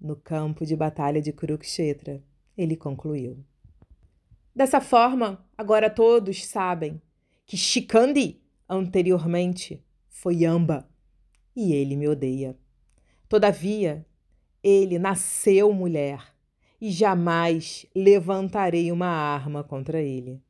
no 0.00 0.16
campo 0.16 0.64
de 0.64 0.74
batalha 0.74 1.20
de 1.20 1.32
Kurukshetra, 1.32 2.22
ele 2.56 2.74
concluiu. 2.74 3.44
Dessa 4.54 4.80
forma, 4.80 5.46
agora 5.56 5.88
todos 5.88 6.44
sabem 6.44 7.00
que 7.46 7.56
Shikandi 7.56 8.40
anteriormente 8.68 9.84
foi 10.08 10.44
Amba 10.44 10.91
e 11.54 11.72
ele 11.72 11.96
me 11.96 12.08
odeia. 12.08 12.56
Todavia, 13.28 14.06
ele 14.62 14.98
nasceu 14.98 15.72
mulher 15.72 16.32
e 16.80 16.90
jamais 16.90 17.86
levantarei 17.94 18.90
uma 18.90 19.06
arma 19.06 19.62
contra 19.62 20.00
ele. 20.00 20.42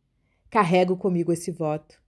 Carrego 0.50 0.96
comigo 0.96 1.32
esse 1.32 1.50
voto. 1.50 2.00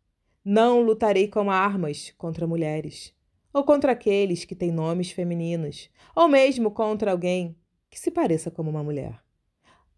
Não 0.45 0.81
lutarei 0.81 1.29
com 1.29 1.51
armas 1.51 2.13
contra 2.19 2.47
mulheres, 2.47 3.15
ou 3.53 3.65
contra 3.65 3.93
aqueles 3.93 4.45
que 4.45 4.55
têm 4.55 4.73
nomes 4.73 5.11
femininos, 5.11 5.89
ou 6.15 6.29
mesmo 6.29 6.71
contra 6.71 7.13
alguém 7.13 7.57
que 7.89 7.99
se 7.99 8.11
pareça 8.11 8.51
como 8.51 8.69
uma 8.69 8.83
mulher. 8.83 9.23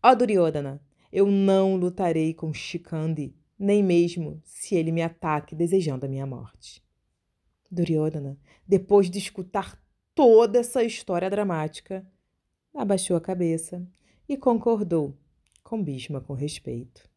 Ó 0.03 0.15
Duryodhana, 0.15 0.81
eu 1.13 1.27
não 1.27 1.75
lutarei 1.75 2.35
com 2.35 2.53
Shikandi, 2.53 3.35
nem 3.59 3.83
mesmo 3.83 4.41
se 4.45 4.75
ele 4.75 4.93
me 4.93 5.03
ataque 5.03 5.55
desejando 5.55 6.05
a 6.05 6.09
minha 6.09 6.27
morte. 6.27 6.85
Duryodhana, 7.71 8.39
depois 8.67 9.11
de 9.11 9.19
escutar 9.19 9.81
toda 10.15 10.59
essa 10.59 10.83
história 10.83 11.31
dramática, 11.31 12.07
abaixou 12.75 13.17
a 13.17 13.21
cabeça 13.21 13.87
e 14.29 14.37
concordou 14.37 15.17
com 15.63 15.83
Bhishma 15.83 16.21
com 16.21 16.33
respeito. 16.33 17.09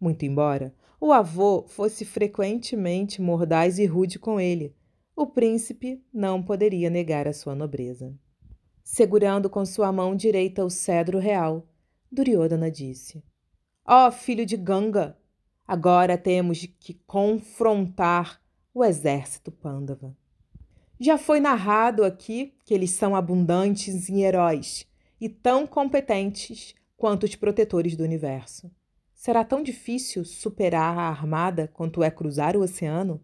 Muito 0.00 0.24
embora 0.24 0.74
o 1.00 1.12
avô 1.12 1.64
fosse 1.68 2.04
frequentemente 2.04 3.20
mordaz 3.20 3.78
e 3.78 3.86
rude 3.86 4.18
com 4.18 4.40
ele, 4.40 4.74
o 5.14 5.26
príncipe 5.26 6.02
não 6.12 6.42
poderia 6.42 6.90
negar 6.90 7.26
a 7.26 7.32
sua 7.32 7.54
nobreza. 7.54 8.14
Segurando 8.82 9.50
com 9.50 9.64
sua 9.64 9.92
mão 9.92 10.16
direita 10.16 10.64
o 10.64 10.70
cedro 10.70 11.18
real, 11.18 11.68
Duryodhana 12.10 12.70
disse: 12.70 13.22
Ó 13.86 14.08
oh, 14.08 14.12
filho 14.12 14.46
de 14.46 14.56
Ganga, 14.56 15.16
agora 15.66 16.16
temos 16.16 16.64
que 16.80 16.94
confrontar 17.06 18.40
o 18.72 18.84
exército 18.84 19.50
Pandava. 19.50 20.16
Já 21.00 21.16
foi 21.16 21.38
narrado 21.38 22.04
aqui 22.04 22.54
que 22.64 22.74
eles 22.74 22.90
são 22.90 23.14
abundantes 23.14 24.08
em 24.10 24.22
heróis 24.22 24.86
e 25.20 25.28
tão 25.28 25.66
competentes 25.66 26.74
quanto 26.96 27.24
os 27.24 27.36
protetores 27.36 27.96
do 27.96 28.02
universo. 28.02 28.70
Será 29.14 29.44
tão 29.44 29.62
difícil 29.62 30.24
superar 30.24 30.96
a 30.98 31.08
armada 31.08 31.68
quanto 31.68 32.02
é 32.02 32.10
cruzar 32.10 32.56
o 32.56 32.62
oceano? 32.62 33.20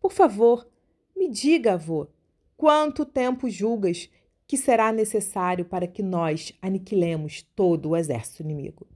Por 0.00 0.12
favor, 0.12 0.68
me 1.16 1.30
diga, 1.30 1.74
avô, 1.74 2.08
quanto 2.56 3.04
tempo 3.04 3.48
julgas 3.48 4.10
que 4.46 4.56
será 4.56 4.92
necessário 4.92 5.64
para 5.64 5.86
que 5.86 6.02
nós 6.02 6.52
aniquilemos 6.60 7.42
todo 7.54 7.90
o 7.90 7.96
exército 7.96 8.42
inimigo? 8.42 8.86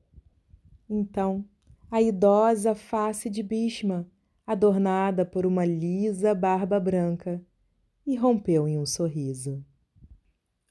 Então, 0.89 1.45
a 1.91 2.01
idosa 2.01 2.75
face 2.75 3.29
de 3.29 3.43
Bhishma, 3.43 4.07
adornada 4.47 5.25
por 5.25 5.45
uma 5.47 5.65
lisa 5.65 6.35
barba 6.35 6.81
branca, 6.81 7.43
irrompeu 8.07 8.67
em 8.67 8.79
um 8.79 8.87
sorriso. 8.87 9.65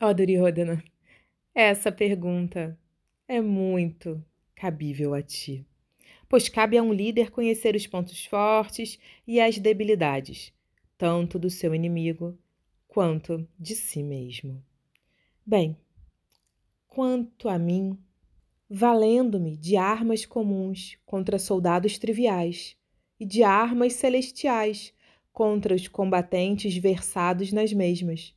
Ó 0.02 0.14
Duryodhana, 0.14 0.84
essa 1.54 1.92
pergunta 1.92 2.78
é 3.28 3.40
muito 3.42 4.24
cabível 4.56 5.14
a 5.14 5.22
ti, 5.22 5.66
pois 6.28 6.50
cabe 6.50 6.78
a 6.78 6.84
um 6.84 6.94
líder 6.94 7.32
conhecer 7.32 7.76
os 7.76 7.88
pontos 7.88 8.26
fortes 8.26 9.00
e 9.26 9.40
as 9.40 9.58
debilidades, 9.58 10.54
tanto 10.98 11.40
do 11.40 11.50
seu 11.50 11.74
inimigo 11.74 12.38
quanto 12.88 13.48
de 13.58 13.76
si 13.76 14.04
mesmo. 14.04 14.64
Bem, 15.46 15.78
quanto 16.88 17.48
a 17.48 17.58
mim, 17.58 17.98
valendo-me 18.70 19.56
de 19.58 19.78
armas 19.78 20.26
comuns 20.26 20.98
contra 21.06 21.40
soldados 21.40 21.98
triviais 21.98 22.78
e 23.20 23.26
de 23.26 23.44
armas 23.44 23.94
celestiais 23.94 24.94
contra 25.32 25.76
os 25.76 25.88
combatentes 25.88 26.76
versados 26.78 27.52
nas 27.52 27.72
mesmas, 27.72 28.36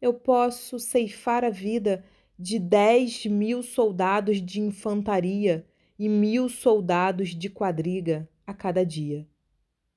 eu 0.00 0.14
posso 0.14 0.78
ceifar 0.78 1.44
a 1.44 1.50
vida 1.50 2.04
de 2.38 2.58
dez 2.58 3.24
mil 3.26 3.62
soldados 3.62 4.40
de 4.42 4.60
infantaria 4.60 5.66
e 5.98 6.08
mil 6.08 6.48
soldados 6.48 7.30
de 7.30 7.48
quadriga 7.48 8.28
a 8.46 8.52
cada 8.52 8.84
dia. 8.84 9.26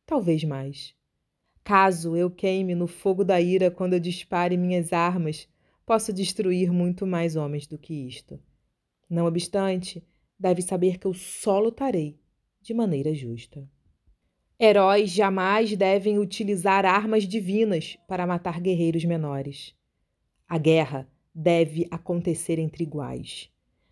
Talvez 0.05 0.43
mais. 0.43 0.95
Caso 1.63 2.15
eu 2.15 2.31
queime 2.31 2.73
no 2.73 2.87
fogo 2.87 3.23
da 3.23 3.39
ira 3.39 3.69
quando 3.69 3.93
eu 3.93 3.99
dispare 3.99 4.57
minhas 4.57 4.91
armas, 4.93 5.47
posso 5.85 6.13
destruir 6.13 6.71
muito 6.71 7.05
mais 7.05 7.35
homens 7.35 7.67
do 7.67 7.77
que 7.77 7.93
isto. 7.93 8.39
Não 9.09 9.25
obstante, 9.25 10.03
deve 10.39 10.61
saber 10.61 10.97
que 10.97 11.05
eu 11.05 11.13
só 11.13 11.59
lutarei 11.59 12.19
de 12.61 12.73
maneira 12.73 13.13
justa. 13.13 13.67
Heróis 14.59 15.11
jamais 15.11 15.75
devem 15.75 16.19
utilizar 16.19 16.85
armas 16.85 17.23
divinas 17.23 17.97
para 18.07 18.27
matar 18.27 18.59
guerreiros 18.59 19.05
menores. 19.05 19.73
A 20.47 20.57
guerra 20.57 21.07
deve 21.33 21.87
acontecer 21.89 22.59
entre 22.59 22.83
iguais. 22.83 23.49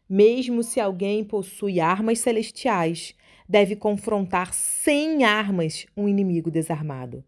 Mesmo 0.09 0.63
se 0.63 0.79
alguém 0.79 1.23
possui 1.23 1.79
armas 1.79 2.19
celestiais, 2.19 3.15
deve 3.47 3.75
confrontar 3.75 4.53
sem 4.53 5.23
armas 5.23 5.85
um 5.95 6.07
inimigo 6.07 6.51
desarmado 6.51 7.23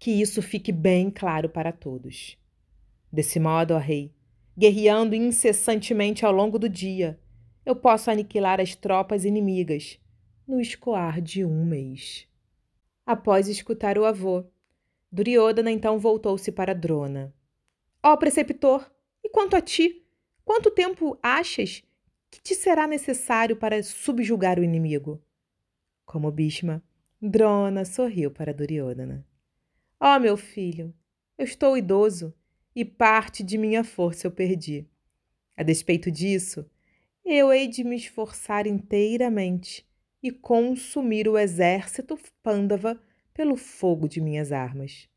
que 0.00 0.10
isso 0.10 0.40
fique 0.40 0.72
bem 0.72 1.10
claro 1.10 1.50
para 1.50 1.70
todos. 1.70 2.38
Desse 3.12 3.38
modo, 3.38 3.74
ó 3.74 3.78
Rei, 3.78 4.10
guerreando 4.56 5.14
incessantemente 5.14 6.24
ao 6.24 6.32
longo 6.32 6.58
do 6.58 6.70
dia, 6.70 7.20
eu 7.66 7.76
posso 7.76 8.10
aniquilar 8.10 8.60
as 8.60 8.74
tropas 8.74 9.26
inimigas 9.26 10.00
no 10.48 10.58
escoar 10.58 11.20
de 11.20 11.44
um 11.44 11.66
mês. 11.66 12.26
Após 13.10 13.48
escutar 13.48 13.98
o 13.98 14.04
avô, 14.04 14.44
Duryodhana 15.10 15.72
então 15.72 15.98
voltou-se 15.98 16.52
para 16.52 16.72
Drona. 16.72 17.34
Ó 18.00 18.16
preceptor, 18.16 18.88
e 19.20 19.28
quanto 19.28 19.56
a 19.56 19.60
ti, 19.60 20.06
quanto 20.44 20.70
tempo 20.70 21.18
achas 21.20 21.82
que 22.30 22.40
te 22.40 22.54
será 22.54 22.86
necessário 22.86 23.56
para 23.56 23.82
subjugar 23.82 24.60
o 24.60 24.62
inimigo? 24.62 25.20
Como 26.06 26.30
Bhishma, 26.30 26.84
Drona 27.20 27.84
sorriu 27.84 28.30
para 28.30 28.54
Duryodhana. 28.54 29.26
Ó 29.98 30.14
oh, 30.14 30.20
meu 30.20 30.36
filho, 30.36 30.94
eu 31.36 31.44
estou 31.44 31.76
idoso 31.76 32.32
e 32.76 32.84
parte 32.84 33.42
de 33.42 33.58
minha 33.58 33.82
força 33.82 34.28
eu 34.28 34.30
perdi. 34.30 34.88
A 35.56 35.64
despeito 35.64 36.12
disso, 36.12 36.64
eu 37.24 37.52
hei 37.52 37.66
de 37.66 37.82
me 37.82 37.96
esforçar 37.96 38.68
inteiramente 38.68 39.84
e 40.22 40.30
consumir 40.30 41.28
o 41.28 41.38
exército 41.38 42.18
Pândava 42.42 43.00
pelo 43.32 43.56
fogo 43.56 44.08
de 44.08 44.20
minhas 44.20 44.52
armas. 44.52 45.08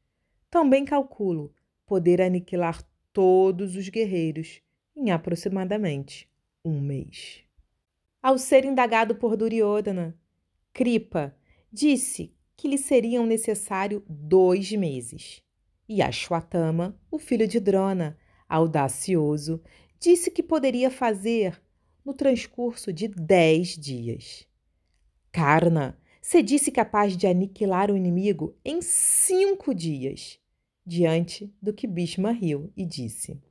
Também 0.50 0.86
calculo 0.86 1.54
poder 1.86 2.22
aniquilar 2.22 2.84
todos 3.12 3.76
os 3.76 3.90
guerreiros 3.90 4.62
em 4.96 5.12
aproximadamente 5.12 6.30
um 6.64 6.80
mês. 6.80 7.44
Ao 8.22 8.38
ser 8.38 8.66
indagado 8.66 9.16
por 9.16 9.36
Duryodhana, 9.36 10.18
Kripa 10.72 11.36
disse 11.72 12.34
que 12.56 12.68
lhe 12.68 12.78
seriam 12.78 13.26
necessários 13.26 14.02
dois 14.08 14.72
meses. 14.72 15.44
E 15.90 16.02
Ashwatthama, 16.02 16.98
o 17.12 17.20
filho 17.20 17.48
de 17.48 17.60
Drona, 17.60 18.18
audacioso, 18.48 19.62
disse 20.00 20.32
que 20.32 20.42
poderia 20.42 20.90
fazer 20.90 21.62
no 22.06 22.14
transcurso 22.14 22.94
de 22.94 23.08
dez 23.08 23.78
dias. 23.78 24.48
Karna 25.34 25.98
se 26.22 26.44
disse 26.44 26.72
capaz 26.72 27.18
de 27.18 27.26
aniquilar 27.26 27.90
o 27.90 27.98
inimigo 27.98 28.56
em 28.64 28.84
cinco 28.84 29.74
dias, 29.74 30.40
diante 30.86 31.52
do 31.60 31.74
que 31.74 31.88
Bhishma 31.88 32.32
riu 32.32 32.72
e 32.78 32.86
disse: 32.86 33.42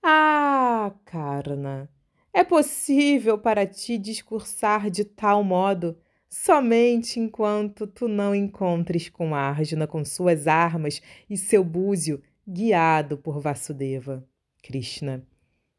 Ah, 0.00 0.94
Karna, 1.04 1.90
é 2.32 2.44
possível 2.44 3.36
para 3.36 3.66
ti 3.66 3.98
discursar 3.98 4.88
de 4.88 5.04
tal 5.04 5.42
modo 5.42 5.98
somente 6.28 7.18
enquanto 7.18 7.88
tu 7.88 8.06
não 8.06 8.32
encontres 8.32 9.08
com 9.08 9.34
Arjuna 9.34 9.88
com 9.88 10.04
suas 10.04 10.46
armas 10.46 11.02
e 11.28 11.36
seu 11.36 11.64
búzio 11.64 12.22
guiado 12.46 13.18
por 13.18 13.40
Vasudeva. 13.40 14.24
Krishna. 14.62 15.26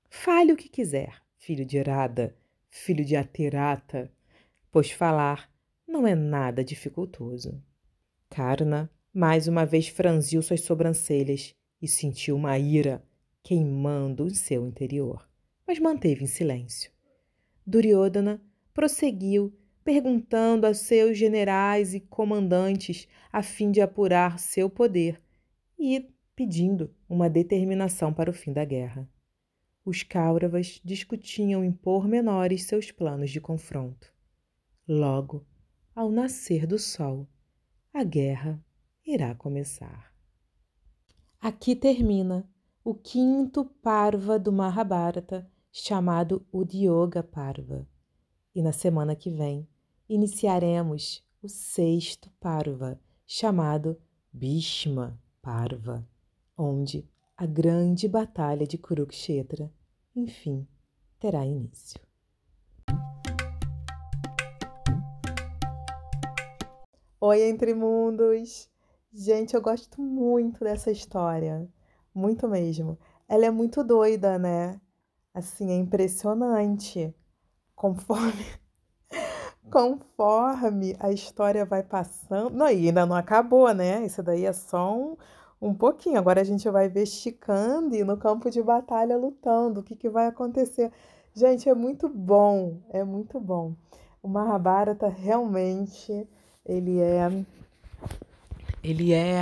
Fale 0.09 0.51
o 0.51 0.57
que 0.57 0.67
quiser, 0.67 1.21
filho 1.37 1.65
de 1.65 1.77
Irada, 1.77 2.35
filho 2.69 3.05
de 3.05 3.15
Atirata, 3.15 4.11
pois 4.77 4.91
falar 4.91 5.51
não 5.87 6.05
é 6.05 6.13
nada 6.13 6.63
dificultoso. 6.63 7.59
Karna 8.29 8.91
mais 9.11 9.47
uma 9.47 9.65
vez 9.65 9.87
franziu 9.87 10.39
suas 10.43 10.61
sobrancelhas 10.61 11.55
e 11.81 11.87
sentiu 11.87 12.35
uma 12.35 12.59
ira 12.59 13.03
queimando 13.41 14.27
em 14.27 14.35
seu 14.35 14.67
interior, 14.67 15.27
mas 15.65 15.79
manteve 15.79 16.23
em 16.23 16.27
silêncio. 16.27 16.91
Duryodhana 17.65 18.39
prosseguiu 18.71 19.51
perguntando 19.83 20.67
a 20.67 20.75
seus 20.75 21.17
generais 21.17 21.95
e 21.95 21.99
comandantes 21.99 23.07
a 23.33 23.41
fim 23.41 23.71
de 23.71 23.81
apurar 23.81 24.37
seu 24.37 24.69
poder 24.69 25.19
e 25.79 26.07
pedindo 26.35 26.93
uma 27.09 27.27
determinação 27.27 28.13
para 28.13 28.29
o 28.29 28.33
fim 28.33 28.53
da 28.53 28.63
guerra. 28.63 29.09
Os 29.83 30.03
Kauravas 30.03 30.79
discutiam 30.85 31.65
em 31.65 31.71
pormenores 31.71 32.65
seus 32.65 32.91
planos 32.91 33.31
de 33.31 33.41
confronto. 33.41 34.15
Logo, 34.87 35.45
ao 35.95 36.09
nascer 36.09 36.65
do 36.65 36.79
sol, 36.79 37.27
a 37.93 38.03
guerra 38.03 38.63
irá 39.05 39.35
começar. 39.35 40.13
Aqui 41.41 41.75
termina 41.75 42.49
o 42.83 42.93
quinto 42.93 43.65
Parva 43.65 44.39
do 44.39 44.51
Mahabharata, 44.51 45.49
chamado 45.71 46.45
Udyoga 46.51 47.21
Parva. 47.21 47.87
E 48.55 48.61
na 48.61 48.71
semana 48.71 49.15
que 49.15 49.29
vem 49.29 49.67
iniciaremos 50.07 51.23
o 51.41 51.49
sexto 51.49 52.31
Parva, 52.39 52.99
chamado 53.25 53.99
Bhishma 54.31 55.19
Parva, 55.41 56.07
onde 56.57 57.07
a 57.35 57.45
grande 57.45 58.07
batalha 58.07 58.65
de 58.65 58.77
Kurukshetra 58.77 59.71
enfim, 60.17 60.67
terá 61.19 61.45
início. 61.45 62.01
Oi, 67.19 67.41
Entre 67.49 67.73
Mundos! 67.73 68.69
Gente, 69.11 69.55
eu 69.55 69.61
gosto 69.61 69.99
muito 69.99 70.63
dessa 70.63 70.91
história, 70.91 71.67
muito 72.13 72.47
mesmo. 72.47 72.95
Ela 73.27 73.47
é 73.47 73.49
muito 73.49 73.83
doida, 73.83 74.37
né? 74.37 74.79
Assim, 75.33 75.71
é 75.71 75.75
impressionante. 75.75 77.11
Conforme 77.75 78.45
conforme 79.71 80.95
a 80.99 81.11
história 81.11 81.65
vai 81.65 81.81
passando. 81.81 82.51
Não, 82.51 82.69
e 82.69 82.87
ainda 82.87 83.03
não 83.03 83.15
acabou, 83.15 83.73
né? 83.73 84.05
Isso 84.05 84.21
daí 84.21 84.45
é 84.45 84.53
só 84.53 84.95
um, 84.95 85.17
um 85.59 85.73
pouquinho. 85.73 86.19
Agora 86.19 86.41
a 86.41 86.43
gente 86.43 86.69
vai 86.69 86.87
ver 86.87 87.07
Chicande 87.07 88.03
no 88.03 88.17
campo 88.17 88.51
de 88.51 88.61
batalha 88.61 89.17
lutando. 89.17 89.79
O 89.79 89.83
que, 89.83 89.95
que 89.95 90.07
vai 90.07 90.27
acontecer? 90.27 90.91
Gente, 91.33 91.67
é 91.67 91.73
muito 91.73 92.07
bom, 92.07 92.79
é 92.91 93.03
muito 93.03 93.39
bom. 93.39 93.75
O 94.21 94.27
Mahabharata 94.27 95.07
realmente 95.07 96.27
ele 96.67 96.99
é 96.99 97.45
ele 98.83 99.13
é 99.13 99.35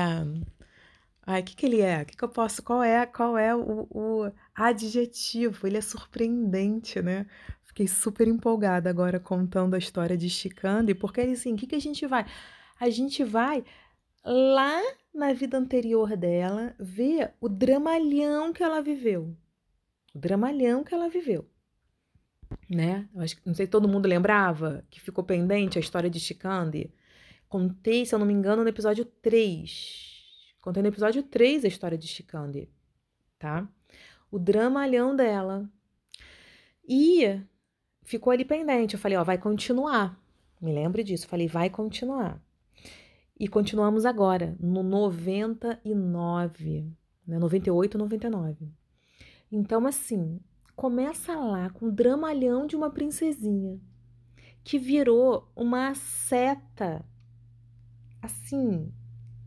Ai, 1.27 1.41
o 1.41 1.43
que, 1.43 1.55
que 1.55 1.65
ele 1.65 1.81
é? 1.81 2.03
O 2.03 2.05
que, 2.05 2.15
que 2.15 2.23
eu 2.23 2.29
posso? 2.29 2.61
Qual 2.61 2.83
é, 2.83 3.03
qual 3.05 3.35
é 3.35 3.55
o, 3.55 3.87
o 3.89 4.31
adjetivo? 4.53 5.65
Ele 5.65 5.77
é 5.77 5.81
surpreendente, 5.81 7.01
né? 7.01 7.25
Fiquei 7.63 7.87
super 7.87 8.27
empolgada 8.27 8.89
agora 8.89 9.19
contando 9.19 9.73
a 9.73 9.77
história 9.79 10.15
de 10.15 10.29
Chicande, 10.29 10.93
porque 10.93 11.21
assim, 11.21 11.53
o 11.53 11.57
que, 11.57 11.65
que 11.67 11.75
a 11.75 11.81
gente 11.81 12.05
vai? 12.05 12.25
A 12.79 12.89
gente 12.89 13.23
vai 13.23 13.65
lá 14.23 14.81
na 15.13 15.33
vida 15.33 15.57
anterior 15.57 16.15
dela 16.15 16.75
ver 16.79 17.33
o 17.41 17.49
dramalhão 17.49 18.53
que 18.53 18.63
ela 18.63 18.81
viveu. 18.81 19.35
O 20.13 20.19
dramalhão 20.19 20.83
que 20.83 20.93
ela 20.93 21.09
viveu. 21.09 21.49
Né? 22.69 23.09
Eu 23.13 23.21
acho, 23.21 23.35
não 23.43 23.53
sei 23.55 23.65
se 23.65 23.71
todo 23.71 23.87
mundo 23.87 24.07
lembrava 24.07 24.85
que 24.91 25.01
ficou 25.01 25.23
pendente 25.23 25.77
a 25.77 25.81
história 25.81 26.09
de 26.09 26.19
Chicande. 26.19 26.93
Contei, 27.47 28.05
se 28.05 28.13
eu 28.13 28.19
não 28.19 28.25
me 28.25 28.33
engano, 28.33 28.63
no 28.63 28.69
episódio 28.69 29.05
3 29.05 30.15
Contei 30.65 30.81
no 30.81 30.89
episódio 30.89 31.21
3 31.21 31.63
a 31.63 31.67
história 31.67 31.95
de 31.95 32.07
Chicande, 32.07 32.67
tá? 33.37 33.69
O 34.31 34.39
dramalhão 34.39 35.15
dela. 35.15 35.69
E 36.89 37.39
ficou 38.01 38.33
ali 38.33 38.43
pendente. 38.43 38.95
Eu 38.95 38.99
falei, 38.99 39.15
ó, 39.15 39.23
vai 39.23 39.37
continuar. 39.37 40.19
Me 40.59 40.73
lembre 40.73 41.03
disso. 41.03 41.27
falei, 41.27 41.47
vai 41.47 41.69
continuar. 41.69 42.41
E 43.39 43.47
continuamos 43.47 44.07
agora, 44.07 44.57
no 44.59 44.81
99, 44.81 46.91
né? 47.27 47.37
98, 47.37 47.99
99. 47.99 48.67
Então, 49.51 49.85
assim, 49.85 50.39
começa 50.75 51.35
lá 51.35 51.69
com 51.69 51.89
o 51.89 51.91
dramalhão 51.91 52.65
de 52.65 52.75
uma 52.75 52.89
princesinha 52.89 53.79
que 54.63 54.79
virou 54.79 55.47
uma 55.55 55.93
seta, 55.93 57.05
assim, 58.25 58.91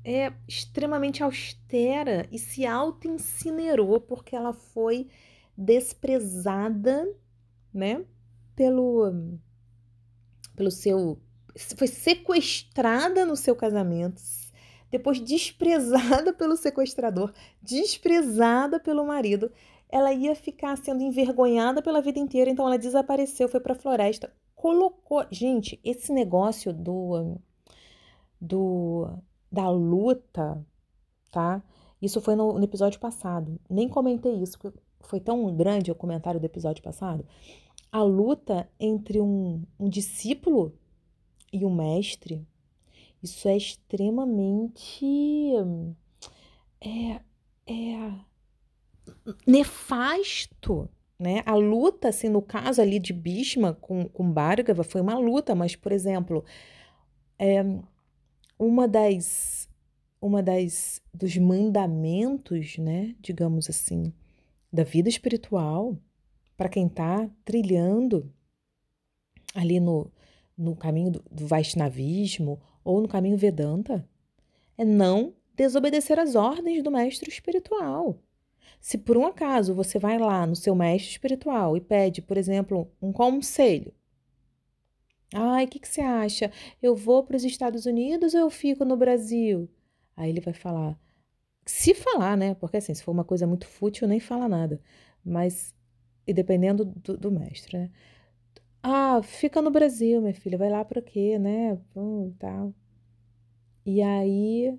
é 0.05 0.33
extremamente 0.47 1.23
austera 1.23 2.27
e 2.33 2.39
se 2.39 2.65
auto-incinerou 2.65 4.01
porque 4.01 4.35
ela 4.35 4.53
foi 4.53 5.09
desprezada, 5.57 7.07
né, 7.73 8.05
pelo 8.57 9.39
pelo 10.57 10.71
seu 10.71 11.21
foi 11.77 11.89
sequestrada 11.89 13.27
no 13.27 13.37
seu 13.37 13.55
casamento, 13.55 14.23
depois 14.91 15.21
desprezada 15.21 16.33
pelo 16.33 16.57
sequestrador, 16.57 17.33
desprezada 17.61 18.79
pelo 18.79 19.05
marido, 19.05 19.51
ela 19.89 20.13
ia 20.13 20.35
ficar 20.35 20.77
sendo 20.77 21.03
envergonhada 21.03 21.83
pela 21.83 22.01
vida 22.01 22.19
inteira, 22.19 22.51
então 22.51 22.67
ela 22.67 22.79
desapareceu, 22.79 23.49
foi 23.49 23.61
para 23.61 23.73
a 23.73 23.79
floresta, 23.79 24.33
colocou, 24.55 25.27
gente, 25.31 25.81
esse 25.85 26.13
negócio 26.13 26.73
do 26.73 27.39
do 28.41 29.09
da 29.51 29.69
luta, 29.71 30.65
tá? 31.31 31.63
Isso 32.01 32.21
foi 32.21 32.37
no, 32.37 32.53
no 32.55 32.65
episódio 32.65 33.01
passado. 33.01 33.59
Nem 33.69 33.89
comentei 33.89 34.35
isso, 34.35 34.59
porque 34.59 34.79
foi 35.01 35.21
tão 35.21 35.55
grande 35.57 35.91
o 35.91 35.95
comentário 35.95 36.39
do 36.39 36.47
episódio 36.47 36.83
passado. 36.83 37.27
A 37.91 38.03
luta 38.03 38.69
entre 38.79 39.21
um, 39.21 39.63
um 39.79 39.89
discípulo 39.89 40.75
e 41.53 41.65
um 41.65 41.75
mestre, 41.75 42.47
isso 43.23 43.49
é 43.49 43.57
extremamente. 43.57 45.07
É, 46.81 47.21
é 47.67 48.13
nefasto, 49.47 50.89
né? 51.19 51.43
A 51.45 51.55
luta, 51.55 52.09
assim, 52.09 52.29
no 52.29 52.43
caso 52.43 52.81
ali 52.81 52.99
de 52.99 53.13
Bhishma 53.13 53.75
com, 53.75 54.09
com 54.09 54.31
Bhargava, 54.31 54.85
foi 54.85 55.01
uma 55.01 55.19
luta, 55.19 55.55
mas, 55.55 55.75
por 55.75 55.91
exemplo, 55.91 56.45
é, 57.39 57.65
uma 58.59 58.89
das 58.89 59.69
uma 60.21 60.43
das 60.43 61.01
dos 61.15 61.37
mandamentos, 61.37 62.77
né, 62.79 63.15
digamos 63.21 63.71
assim, 63.71 64.13
da 64.73 64.83
vida 64.83 65.09
espiritual 65.09 65.97
para 66.57 66.69
quem 66.69 66.87
está 66.87 67.31
trilhando 67.45 68.33
ali 69.55 69.79
no, 69.79 70.11
no 70.57 70.75
caminho 70.75 71.13
do, 71.13 71.25
do 71.31 71.47
Vaishnavismo 71.47 72.61
ou 72.85 73.01
no 73.01 73.09
caminho 73.09 73.37
Vedanta 73.37 74.07
é 74.77 74.85
não 74.85 75.35
desobedecer 75.55 76.19
às 76.19 76.35
ordens 76.35 76.83
do 76.83 76.91
mestre 76.91 77.31
espiritual. 77.31 78.19
Se 78.81 78.99
por 78.99 79.17
um 79.17 79.27
acaso 79.27 79.75
você 79.75 79.99
vai 79.99 80.19
lá 80.19 80.47
no 80.47 80.55
seu 80.55 80.75
mestre 80.75 81.11
espiritual 81.11 81.77
e 81.77 81.81
pede, 81.81 82.23
por 82.23 82.37
exemplo, 82.37 82.91
um 83.01 83.13
conselho, 83.13 83.93
Ai, 85.35 85.65
o 85.67 85.69
que, 85.69 85.79
que 85.79 85.89
você 85.89 86.01
acha? 86.01 86.51
Eu 86.83 86.95
vou 86.97 87.23
para 87.23 87.37
os 87.37 87.45
Estados 87.45 87.87
Unidos 87.87 88.35
ou 88.35 88.41
eu 88.41 88.51
fico 88.51 88.85
no 88.85 88.97
Brasil? 88.97 89.69
Aí 90.17 90.31
ele 90.31 90.41
vai 90.41 90.55
falar. 90.55 90.99
Se 91.67 91.95
falar, 91.95 92.37
né? 92.37 92.55
Porque 92.55 92.79
assim, 92.79 92.95
se 92.95 93.03
for 93.05 93.13
uma 93.13 93.25
coisa 93.25 93.47
muito 93.47 93.67
fútil, 93.69 94.09
nem 94.09 94.21
fala 94.21 94.49
nada. 94.49 94.81
Mas, 95.25 95.75
e 96.27 96.33
dependendo 96.35 96.85
do, 96.85 97.17
do 97.19 97.31
mestre, 97.33 97.79
né? 97.79 97.91
Ah, 98.83 99.23
fica 99.23 99.63
no 99.63 99.71
Brasil, 99.71 100.21
minha 100.23 100.35
filha, 100.35 100.59
vai 100.59 100.71
lá 100.71 100.85
para 100.85 101.03
quê, 101.03 101.39
né? 101.39 101.79
Hum, 101.97 102.35
tal. 102.39 102.75
E 103.85 104.03
aí, 104.03 104.79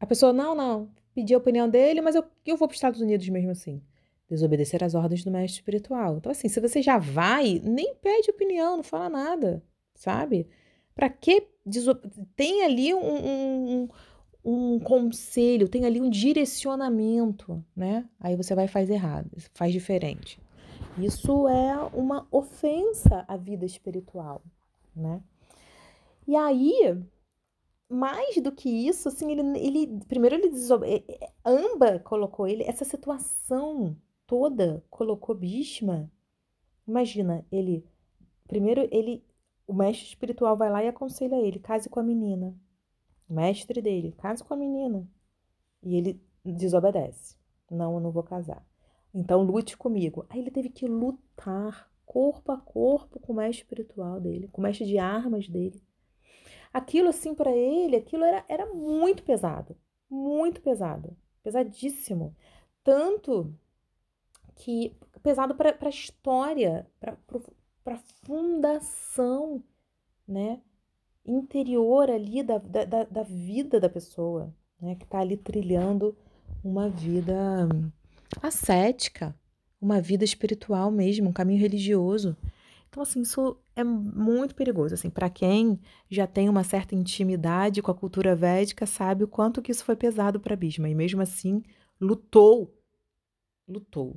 a 0.00 0.06
pessoa, 0.06 0.32
não, 0.32 0.54
não, 0.54 0.90
pedi 1.14 1.34
a 1.34 1.38
opinião 1.38 1.68
dele, 1.68 2.00
mas 2.00 2.14
eu, 2.14 2.24
eu 2.46 2.56
vou 2.56 2.68
para 2.68 2.74
os 2.74 2.78
Estados 2.78 3.00
Unidos 3.00 3.28
mesmo 3.28 3.50
assim. 3.52 3.82
Desobedecer 4.28 4.84
às 4.84 4.94
ordens 4.94 5.24
do 5.24 5.30
mestre 5.30 5.60
espiritual. 5.60 6.18
Então, 6.18 6.32
assim, 6.32 6.48
se 6.48 6.60
você 6.60 6.82
já 6.82 6.98
vai, 6.98 7.60
nem 7.64 7.94
pede 7.96 8.30
opinião, 8.30 8.76
não 8.78 8.84
fala 8.84 9.08
nada 9.08 9.62
sabe? 10.00 10.48
Para 10.94 11.10
que 11.10 11.46
tem 12.34 12.64
ali 12.64 12.94
um, 12.94 13.82
um, 13.82 13.88
um, 14.42 14.80
conselho, 14.80 15.68
tem 15.68 15.84
ali 15.84 16.00
um 16.00 16.08
direcionamento, 16.08 17.62
né? 17.76 18.08
Aí 18.18 18.34
você 18.34 18.54
vai 18.54 18.66
faz 18.66 18.88
errado, 18.88 19.30
faz 19.52 19.72
diferente. 19.72 20.40
Isso 20.98 21.46
é 21.48 21.76
uma 21.92 22.26
ofensa 22.32 23.24
à 23.28 23.36
vida 23.36 23.66
espiritual, 23.66 24.42
né? 24.96 25.22
E 26.26 26.34
aí, 26.34 26.98
mais 27.88 28.36
do 28.36 28.50
que 28.50 28.70
isso, 28.70 29.08
assim, 29.08 29.30
ele, 29.30 29.58
ele 29.58 30.00
primeiro 30.08 30.36
ele 30.36 30.48
desobe... 30.48 31.04
Amba 31.44 31.98
colocou 31.98 32.48
ele, 32.48 32.64
essa 32.64 32.84
situação 32.86 33.96
toda 34.26 34.82
colocou 34.88 35.34
Bhishma. 35.34 36.10
Imagina, 36.88 37.44
ele 37.52 37.84
primeiro 38.48 38.88
ele 38.90 39.22
o 39.70 39.72
mestre 39.72 40.08
espiritual 40.08 40.56
vai 40.56 40.68
lá 40.68 40.82
e 40.82 40.88
aconselha 40.88 41.36
ele: 41.36 41.60
case 41.60 41.88
com 41.88 42.00
a 42.00 42.02
menina. 42.02 42.52
O 43.28 43.34
mestre 43.34 43.80
dele, 43.80 44.12
case 44.18 44.42
com 44.42 44.52
a 44.52 44.56
menina. 44.56 45.08
E 45.80 45.96
ele 45.96 46.20
desobedece: 46.44 47.36
não, 47.70 47.94
eu 47.94 48.00
não 48.00 48.10
vou 48.10 48.24
casar. 48.24 48.66
Então 49.14 49.42
lute 49.42 49.76
comigo. 49.76 50.26
Aí 50.28 50.40
ele 50.40 50.50
teve 50.50 50.70
que 50.70 50.86
lutar 50.86 51.88
corpo 52.04 52.50
a 52.50 52.58
corpo 52.58 53.20
com 53.20 53.32
o 53.32 53.36
mestre 53.36 53.62
espiritual 53.62 54.20
dele, 54.20 54.48
com 54.48 54.60
o 54.60 54.64
mestre 54.64 54.84
de 54.84 54.98
armas 54.98 55.48
dele. 55.48 55.80
Aquilo, 56.72 57.08
assim, 57.08 57.32
para 57.32 57.52
ele, 57.52 57.96
aquilo 57.96 58.24
era, 58.24 58.44
era 58.48 58.66
muito 58.66 59.22
pesado. 59.22 59.76
Muito 60.08 60.60
pesado. 60.60 61.16
Pesadíssimo. 61.44 62.34
Tanto 62.82 63.54
que 64.56 64.96
pesado 65.22 65.54
para 65.54 65.76
a 65.80 65.88
história, 65.88 66.88
para 66.98 67.16
para 67.90 67.98
fundação, 68.24 69.60
né, 70.26 70.60
interior 71.26 72.08
ali 72.08 72.40
da, 72.40 72.58
da, 72.58 73.02
da 73.02 73.22
vida 73.24 73.80
da 73.80 73.88
pessoa, 73.88 74.54
né, 74.80 74.94
que 74.94 75.02
está 75.02 75.18
ali 75.18 75.36
trilhando 75.36 76.16
uma 76.62 76.88
vida 76.88 77.68
ascética, 78.40 79.34
uma 79.80 80.00
vida 80.00 80.22
espiritual 80.22 80.88
mesmo, 80.92 81.30
um 81.30 81.32
caminho 81.32 81.58
religioso. 81.58 82.36
Então, 82.88 83.02
assim, 83.02 83.22
isso 83.22 83.56
é 83.74 83.82
muito 83.82 84.54
perigoso. 84.54 84.94
Assim, 84.94 85.10
para 85.10 85.28
quem 85.28 85.80
já 86.08 86.28
tem 86.28 86.48
uma 86.48 86.62
certa 86.62 86.94
intimidade 86.94 87.82
com 87.82 87.90
a 87.90 87.94
cultura 87.94 88.36
védica, 88.36 88.86
sabe 88.86 89.24
o 89.24 89.28
quanto 89.28 89.60
que 89.60 89.72
isso 89.72 89.84
foi 89.84 89.96
pesado 89.96 90.38
para 90.38 90.54
Bhishma. 90.54 90.88
E 90.88 90.94
mesmo 90.94 91.22
assim, 91.22 91.60
lutou. 92.00 92.72
Lutou. 93.66 94.16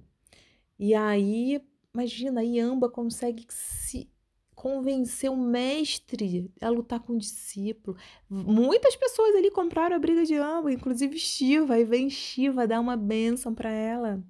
E 0.78 0.94
aí, 0.94 1.60
imagina, 1.94 2.42
aí 2.42 2.60
Amba 2.60 2.90
consegue 2.90 3.46
se 3.50 4.10
convencer 4.56 5.30
o 5.30 5.38
mestre 5.38 6.52
a 6.60 6.70
lutar 6.70 7.00
com 7.00 7.14
o 7.14 7.18
discípulo. 7.18 7.98
Muitas 8.30 8.96
pessoas 8.96 9.36
ali 9.36 9.52
compraram 9.52 9.96
a 9.96 10.00
briga 10.00 10.26
de 10.26 10.36
Amba, 10.36 10.72
inclusive 10.72 11.18
Shiva, 11.20 11.78
e 11.80 11.84
vem 11.84 12.10
Shiva 12.10 12.68
dar 12.68 12.80
uma 12.80 12.98
bênção 12.98 13.54
para 13.54 13.70
ela, 13.70 14.24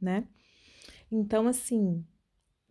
né? 0.00 0.28
Então, 1.10 1.48
assim, 1.48 2.04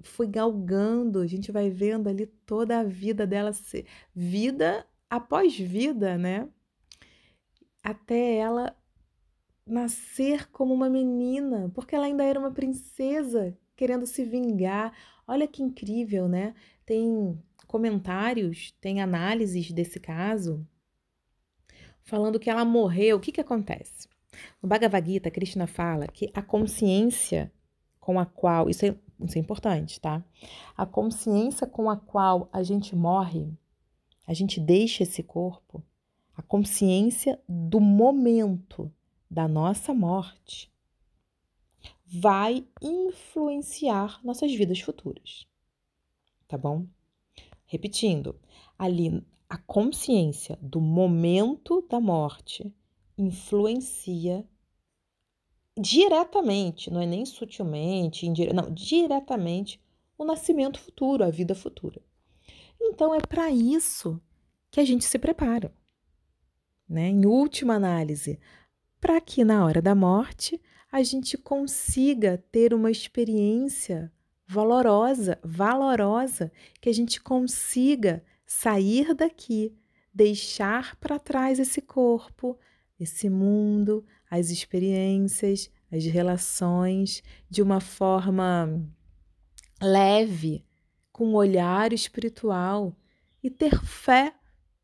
foi 0.02 0.28
galgando, 0.28 1.20
a 1.20 1.28
gente 1.28 1.52
vai 1.52 1.70
vendo 1.70 2.08
ali 2.08 2.26
toda 2.26 2.80
a 2.80 2.84
vida 2.84 3.28
dela, 3.28 3.52
ser 3.52 3.86
vida 4.16 4.88
após 5.10 5.58
vida, 5.58 6.18
né? 6.18 6.48
Até 7.84 8.36
ela 8.36 8.76
nascer 9.66 10.50
como 10.52 10.74
uma 10.74 10.90
menina, 10.90 11.70
porque 11.74 11.96
ela 11.96 12.06
ainda 12.06 12.24
era 12.24 12.40
uma 12.40 12.52
princesa 12.52 13.58
querendo 13.80 14.06
se 14.06 14.26
vingar. 14.26 14.92
Olha 15.26 15.48
que 15.48 15.64
incrível, 15.64 16.28
né? 16.28 16.54
Tem 16.86 17.42
comentários, 17.66 18.74
tem 18.82 19.02
análises 19.02 19.72
desse 19.72 20.02
caso 20.02 20.68
falando 22.04 22.40
que 22.40 22.50
ela 22.50 22.66
morreu. 22.66 23.16
O 23.16 23.20
que 23.22 23.32
que 23.32 23.40
acontece? 23.40 24.10
No 24.62 24.68
Bhagavad 24.68 25.10
Gita, 25.10 25.32
Krishna 25.32 25.66
fala 25.66 26.08
que 26.08 26.30
a 26.34 26.42
consciência 26.42 27.50
com 28.02 28.20
a 28.20 28.26
qual, 28.26 28.70
isso 28.70 28.86
é, 28.86 28.94
isso 29.22 29.38
é 29.38 29.42
importante, 29.42 30.02
tá? 30.02 30.22
A 30.76 30.86
consciência 30.86 31.66
com 31.66 31.90
a 31.90 31.96
qual 31.96 32.50
a 32.52 32.62
gente 32.64 32.98
morre, 32.98 33.54
a 34.28 34.34
gente 34.34 34.60
deixa 34.60 35.04
esse 35.04 35.24
corpo, 35.24 35.82
a 36.36 36.42
consciência 36.42 37.40
do 37.48 37.80
momento 37.80 38.92
da 39.32 39.48
nossa 39.48 39.94
morte 39.94 40.70
vai 42.12 42.66
influenciar 42.82 44.20
nossas 44.24 44.52
vidas 44.54 44.80
futuras. 44.80 45.48
Tá 46.48 46.58
bom? 46.58 46.88
Repetindo, 47.66 48.40
ali 48.78 49.24
a 49.48 49.58
consciência 49.58 50.58
do 50.60 50.82
momento 50.82 51.86
da 51.88 52.00
morte 52.00 52.74
influencia 53.16 54.48
diretamente, 55.80 56.90
não 56.90 57.00
é 57.00 57.06
nem 57.06 57.26
sutilmente, 57.26 58.26
indire... 58.26 58.54
não, 58.54 58.74
diretamente 58.74 59.80
o 60.18 60.26
nascimento 60.26 60.80
futuro, 60.80 61.24
a 61.24 61.30
vida 61.30 61.54
futura. 61.54 62.02
Então 62.82 63.14
é 63.14 63.20
para 63.20 63.52
isso 63.52 64.20
que 64.72 64.80
a 64.80 64.86
gente 64.86 65.06
se 65.06 65.20
prepara. 65.20 65.74
Né? 66.88 67.10
Em 67.10 67.26
última 67.26 67.76
análise, 67.76 68.40
para 69.00 69.22
que 69.22 69.44
na 69.44 69.64
hora 69.64 69.82
da 69.82 69.94
morte 69.94 70.60
a 70.92 71.04
gente 71.04 71.38
consiga 71.38 72.44
ter 72.52 72.74
uma 72.74 72.90
experiência 72.90 74.12
valorosa, 74.48 75.38
valorosa, 75.44 76.52
que 76.82 76.90
a 76.90 76.94
gente 76.94 77.22
consiga 77.22 78.24
sair 78.46 79.14
daqui, 79.14 79.76
deixar 80.12 80.96
para 80.96 81.20
trás 81.20 81.60
esse 81.60 81.82
corpo, 81.82 82.58
esse 83.00 83.30
mundo, 83.30 84.04
as 84.30 84.50
experiências, 84.50 85.70
as 85.92 86.04
relações 86.06 87.24
de 87.50 87.62
uma 87.62 87.80
forma 87.80 88.84
leve, 89.80 90.66
com 91.12 91.28
um 91.28 91.36
olhar 91.36 91.94
espiritual 91.94 92.96
e 93.44 93.50
ter 93.50 93.80
fé 93.86 94.34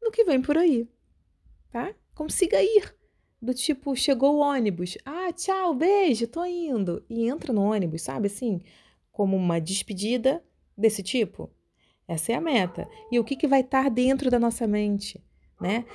no 0.02 0.12
que 0.12 0.24
vem 0.24 0.42
por 0.42 0.58
aí, 0.58 0.88
tá? 1.72 1.94
Consiga 2.14 2.62
ir 2.62 2.95
do 3.46 3.54
tipo, 3.54 3.96
chegou 3.96 4.36
o 4.36 4.40
ônibus, 4.40 4.98
ah, 5.06 5.32
tchau, 5.32 5.74
beijo, 5.74 6.28
tô 6.28 6.44
indo, 6.44 7.04
e 7.10 7.30
entra 7.30 7.54
no 7.54 7.62
ônibus, 7.62 8.02
sabe 8.02 8.28
assim, 8.28 8.60
como 9.12 9.38
uma 9.38 9.62
despedida 9.62 10.44
desse 10.78 11.02
tipo. 11.02 11.50
Essa 12.08 12.34
é 12.34 12.36
a 12.36 12.42
meta. 12.42 12.88
E 13.12 13.20
o 13.20 13.24
que, 13.24 13.36
que 13.36 13.48
vai 13.48 13.62
estar 13.62 13.90
dentro 13.90 14.30
da 14.30 14.38
nossa 14.38 14.68
mente, 14.68 15.24
né? 15.60 15.86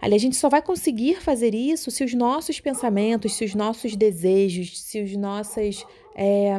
Ali 0.00 0.14
a 0.14 0.18
gente 0.18 0.36
só 0.36 0.48
vai 0.48 0.62
conseguir 0.62 1.20
fazer 1.20 1.54
isso 1.54 1.90
se 1.90 2.04
os 2.04 2.14
nossos 2.14 2.60
pensamentos, 2.60 3.34
se 3.34 3.44
os 3.44 3.54
nossos 3.54 3.96
desejos, 3.96 4.80
se 4.80 5.02
os 5.02 5.16
nossos, 5.16 5.84
é, 6.14 6.56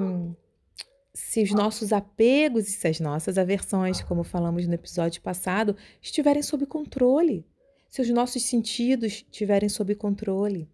se 1.13 1.41
os 1.41 1.51
nossos 1.51 1.93
apegos 1.93 2.67
e 2.67 2.71
se 2.71 2.87
as 2.87 2.99
nossas 2.99 3.37
aversões, 3.37 4.01
como 4.01 4.23
falamos 4.23 4.67
no 4.67 4.73
episódio 4.73 5.21
passado, 5.21 5.75
estiverem 6.01 6.43
sob 6.43 6.65
controle 6.65 7.45
se 7.89 8.01
os 8.01 8.09
nossos 8.09 8.43
sentidos 8.43 9.13
estiverem 9.13 9.67
sob 9.67 9.95
controle, 9.95 10.69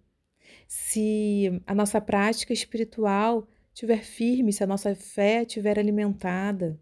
se 0.68 1.62
a 1.66 1.74
nossa 1.74 2.02
prática 2.02 2.52
espiritual 2.52 3.48
estiver 3.74 4.04
firme, 4.04 4.52
se 4.52 4.64
a 4.64 4.68
nossa 4.68 4.94
fé 4.94 5.44
estiver 5.44 5.80
alimentada, 5.80 6.80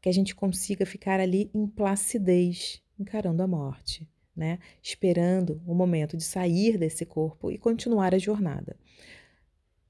que 0.00 0.08
a 0.08 0.12
gente 0.12 0.34
consiga 0.34 0.84
ficar 0.84 1.20
ali 1.20 1.50
em 1.54 1.66
placidez, 1.66 2.82
encarando 2.98 3.42
a 3.42 3.46
morte, 3.46 4.08
né? 4.34 4.58
Esperando 4.82 5.62
o 5.66 5.74
momento 5.74 6.16
de 6.16 6.24
sair 6.24 6.76
desse 6.76 7.04
corpo 7.04 7.50
e 7.50 7.58
continuar 7.58 8.14
a 8.14 8.18
jornada. 8.18 8.76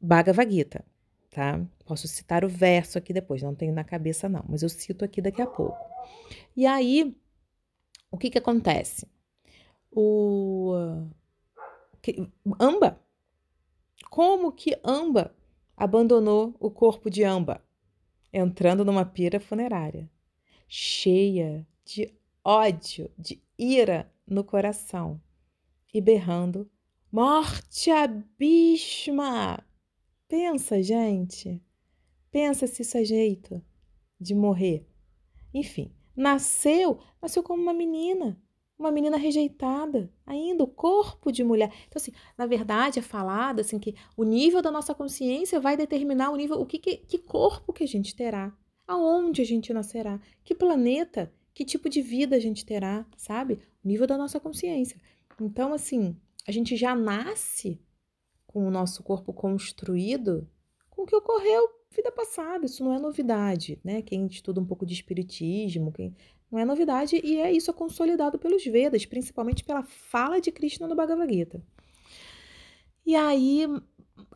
Bhagavad 0.00 0.50
Gita, 0.50 0.84
tá? 1.30 1.66
Posso 1.84 2.06
citar 2.06 2.44
o 2.44 2.48
verso 2.48 2.98
aqui 2.98 3.12
depois, 3.12 3.42
não 3.42 3.54
tenho 3.54 3.72
na 3.72 3.84
cabeça 3.84 4.28
não, 4.28 4.44
mas 4.48 4.62
eu 4.62 4.68
cito 4.68 5.04
aqui 5.04 5.20
daqui 5.20 5.40
a 5.40 5.46
pouco. 5.46 5.78
E 6.56 6.66
aí, 6.66 7.14
o 8.11 8.16
que 8.16 8.30
que 8.30 8.38
acontece? 8.38 9.06
O 9.90 11.09
que, 12.03 12.31
Amba. 12.59 13.01
Como 14.11 14.53
que 14.53 14.79
Amba 14.85 15.35
abandonou 15.77 16.55
o 16.59 16.70
corpo 16.70 17.11
de 17.11 17.24
Amba? 17.24 17.62
Entrando 18.33 18.85
numa 18.85 19.05
pira 19.05 19.40
funerária, 19.40 20.11
cheia 20.68 21.66
de 21.85 22.12
ódio, 22.44 23.11
de 23.18 23.42
ira 23.59 24.12
no 24.27 24.44
coração 24.44 25.20
e 25.92 26.01
berrando: 26.01 26.70
Morte 27.11 27.90
abisma! 27.90 29.64
Pensa, 30.27 30.83
gente. 30.83 31.62
Pensa 32.31 32.66
se 32.66 32.83
isso 32.83 32.98
é 32.98 33.05
jeito 33.05 33.64
de 34.20 34.35
morrer. 34.35 34.87
Enfim, 35.55 35.90
nasceu, 36.14 37.01
nasceu 37.20 37.42
como 37.42 37.62
uma 37.62 37.72
menina 37.72 38.38
uma 38.78 38.92
menina 38.92 39.16
rejeitada, 39.16 40.10
ainda 40.24 40.62
o 40.62 40.68
corpo 40.68 41.32
de 41.32 41.42
mulher. 41.42 41.72
Então, 41.88 42.00
assim, 42.00 42.12
na 42.36 42.46
verdade, 42.46 42.98
é 42.98 43.02
falado 43.02 43.60
assim 43.60 43.78
que 43.78 43.94
o 44.16 44.22
nível 44.22 44.62
da 44.62 44.70
nossa 44.70 44.94
consciência 44.94 45.58
vai 45.58 45.76
determinar 45.76 46.30
o 46.30 46.36
nível, 46.36 46.60
o 46.60 46.66
que, 46.66 46.78
que, 46.78 46.98
que 46.98 47.18
corpo 47.18 47.72
que 47.72 47.82
a 47.82 47.88
gente 47.88 48.14
terá, 48.14 48.56
aonde 48.86 49.42
a 49.42 49.44
gente 49.44 49.72
nascerá, 49.72 50.20
que 50.44 50.54
planeta, 50.54 51.32
que 51.52 51.64
tipo 51.64 51.88
de 51.88 52.00
vida 52.00 52.36
a 52.36 52.40
gente 52.40 52.64
terá, 52.64 53.04
sabe? 53.16 53.60
O 53.84 53.88
nível 53.88 54.06
da 54.06 54.16
nossa 54.16 54.38
consciência. 54.38 55.00
Então, 55.40 55.72
assim, 55.72 56.16
a 56.46 56.52
gente 56.52 56.76
já 56.76 56.94
nasce 56.94 57.80
com 58.46 58.66
o 58.66 58.70
nosso 58.70 59.02
corpo 59.02 59.32
construído 59.32 60.48
com 60.88 61.02
o 61.02 61.06
que 61.06 61.16
ocorreu 61.16 61.78
vida 61.90 62.12
passada, 62.12 62.66
isso 62.66 62.84
não 62.84 62.92
é 62.92 62.98
novidade, 62.98 63.80
né? 63.82 64.02
Quem 64.02 64.26
estuda 64.26 64.60
um 64.60 64.64
pouco 64.64 64.86
de 64.86 64.94
espiritismo, 64.94 65.92
quem 65.92 66.14
não 66.50 66.58
é 66.58 66.64
novidade 66.64 67.20
e 67.22 67.37
é 67.37 67.52
isso 67.52 67.70
é 67.70 67.74
consolidado 67.74 68.38
pelos 68.38 68.64
Vedas, 68.64 69.04
principalmente 69.04 69.64
pela 69.64 69.82
fala 69.82 70.40
de 70.40 70.50
Krishna 70.50 70.87
no 70.87 70.94
Bhagavad 70.94 71.32
Gita. 71.32 71.62
E 73.04 73.14
aí 73.14 73.66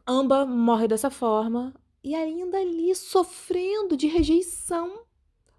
Amba 0.07 0.45
morre 0.45 0.87
dessa 0.87 1.11
forma 1.11 1.75
e 2.05 2.15
ainda 2.15 2.59
ali 2.59 2.95
sofrendo 2.95 3.97
de 3.97 4.07
rejeição 4.07 5.05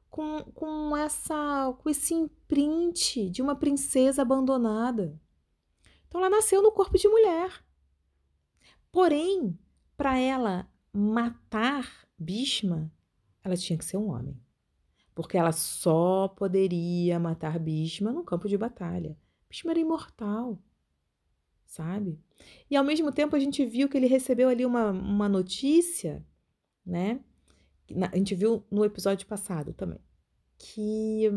com, 0.10 0.44
com 0.54 0.96
essa 0.96 1.76
com 1.82 1.90
esse 1.90 2.14
imprint 2.14 3.30
de 3.30 3.42
uma 3.42 3.56
princesa 3.56 4.22
abandonada. 4.22 5.20
Então 6.08 6.22
ela 6.22 6.30
nasceu 6.30 6.62
no 6.62 6.72
corpo 6.72 6.98
de 6.98 7.08
mulher. 7.08 7.64
Porém, 8.92 9.58
para 9.98 10.20
ela 10.20 10.70
matar 10.94 12.08
Bhishma, 12.20 12.92
ela 13.44 13.58
tinha 13.58 13.78
que 13.80 13.86
ser 13.86 13.98
um 13.98 14.12
homem 14.12 14.40
porque 15.16 15.38
ela 15.38 15.52
só 15.52 16.28
poderia 16.28 17.20
matar 17.20 17.60
Bhishma 17.60 18.12
no 18.12 18.24
campo 18.24 18.48
de 18.48 18.58
batalha. 18.58 19.18
Bhishma 19.50 19.72
era 19.72 19.80
imortal, 19.80 20.60
sabe? 21.66 22.20
E 22.70 22.76
ao 22.76 22.84
mesmo 22.84 23.12
tempo 23.12 23.36
a 23.36 23.40
gente 23.40 23.66
viu 23.66 23.88
que 23.88 23.98
ele 23.98 24.08
recebeu 24.08 24.50
ali 24.50 24.66
uma, 24.66 24.92
uma 24.92 25.30
notícia, 25.30 26.26
né? 26.86 27.20
A 28.12 28.18
gente 28.18 28.34
viu 28.34 28.66
no 28.72 28.84
episódio 28.84 29.28
passado 29.28 29.74
também, 29.74 30.00
que 30.58 31.30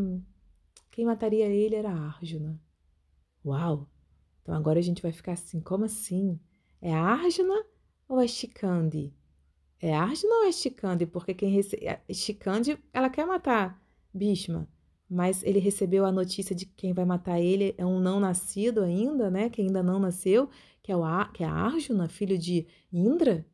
quem 0.90 1.04
mataria 1.04 1.46
ele 1.46 1.74
era 1.74 1.90
Arjuna. 1.90 2.58
Uau! 3.44 3.88
Então 4.42 4.54
agora 4.54 4.78
a 4.78 4.82
gente 4.82 5.02
vai 5.02 5.12
ficar 5.12 5.32
assim, 5.32 5.60
como 5.60 5.84
assim? 5.84 6.40
É 6.80 6.94
Arjuna 6.94 7.66
ou 8.08 8.20
é 8.20 8.26
Shikandi? 8.26 9.12
É 9.80 9.94
Arjuna 9.94 10.34
ou 10.34 10.44
é 10.46 10.52
Shikandi? 10.52 11.06
Porque 11.06 11.34
quem 11.34 11.50
recebe. 11.50 11.86
Shikandi, 12.12 12.78
ela 12.92 13.10
quer 13.10 13.26
matar 13.26 13.80
Bhishma, 14.12 14.68
mas 15.08 15.42
ele 15.42 15.58
recebeu 15.58 16.04
a 16.04 16.12
notícia 16.12 16.54
de 16.54 16.66
que 16.66 16.74
quem 16.74 16.92
vai 16.92 17.04
matar 17.04 17.40
ele 17.40 17.74
é 17.76 17.84
um 17.84 18.00
não 18.00 18.18
nascido 18.18 18.82
ainda, 18.82 19.30
né? 19.30 19.50
Que 19.50 19.62
ainda 19.62 19.82
não 19.82 19.98
nasceu, 19.98 20.48
que 20.82 20.90
é, 20.90 20.96
o 20.96 21.04
Ar... 21.04 21.32
que 21.32 21.44
é 21.44 21.46
Arjuna, 21.46 22.08
filho 22.08 22.38
de 22.38 22.66
Indra, 22.92 23.46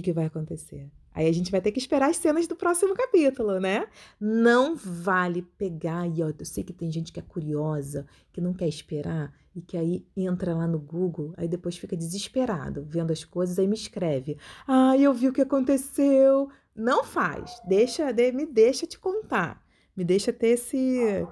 que, 0.00 0.02
que 0.02 0.12
vai 0.12 0.26
acontecer? 0.26 0.90
Aí 1.12 1.28
a 1.28 1.32
gente 1.32 1.50
vai 1.50 1.60
ter 1.60 1.72
que 1.72 1.78
esperar 1.78 2.10
as 2.10 2.16
cenas 2.16 2.46
do 2.46 2.54
próximo 2.54 2.94
capítulo, 2.94 3.58
né? 3.58 3.88
Não 4.20 4.76
vale 4.76 5.42
pegar 5.42 6.06
e 6.06 6.22
ó, 6.22 6.28
eu 6.38 6.44
sei 6.44 6.62
que 6.62 6.72
tem 6.72 6.92
gente 6.92 7.12
que 7.12 7.18
é 7.18 7.22
curiosa, 7.22 8.06
que 8.32 8.40
não 8.40 8.54
quer 8.54 8.68
esperar 8.68 9.34
e 9.58 9.62
que 9.62 9.76
aí 9.76 10.06
entra 10.16 10.54
lá 10.54 10.66
no 10.66 10.78
Google, 10.78 11.34
aí 11.36 11.48
depois 11.48 11.76
fica 11.76 11.96
desesperado 11.96 12.84
vendo 12.88 13.12
as 13.12 13.24
coisas, 13.24 13.58
aí 13.58 13.66
me 13.66 13.74
escreve: 13.74 14.38
"Ah, 14.66 14.96
eu 14.96 15.12
vi 15.12 15.28
o 15.28 15.32
que 15.32 15.42
aconteceu". 15.42 16.48
Não 16.74 17.02
faz. 17.04 17.60
Deixa, 17.66 18.12
me 18.32 18.46
deixa 18.46 18.86
te 18.86 18.98
contar. 18.98 19.62
Me 19.96 20.04
deixa 20.04 20.32
ter 20.32 20.48
esse 20.48 21.26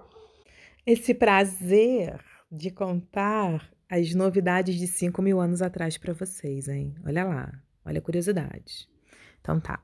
esse 0.85 1.15
prazer 1.15 2.21
de 2.51 2.71
contar 2.71 3.73
as 3.89 4.15
novidades 4.15 4.77
de 4.77 4.87
5 4.87 5.23
mil 5.23 5.41
anos 5.41 5.63
atrás 5.63 5.97
para 5.97 6.13
vocês, 6.13 6.69
hein? 6.69 6.95
Olha 7.05 7.25
lá, 7.25 7.53
olha 7.85 7.99
a 7.99 8.03
curiosidade. 8.03 8.89
Então 9.41 9.61
tá. 9.61 9.83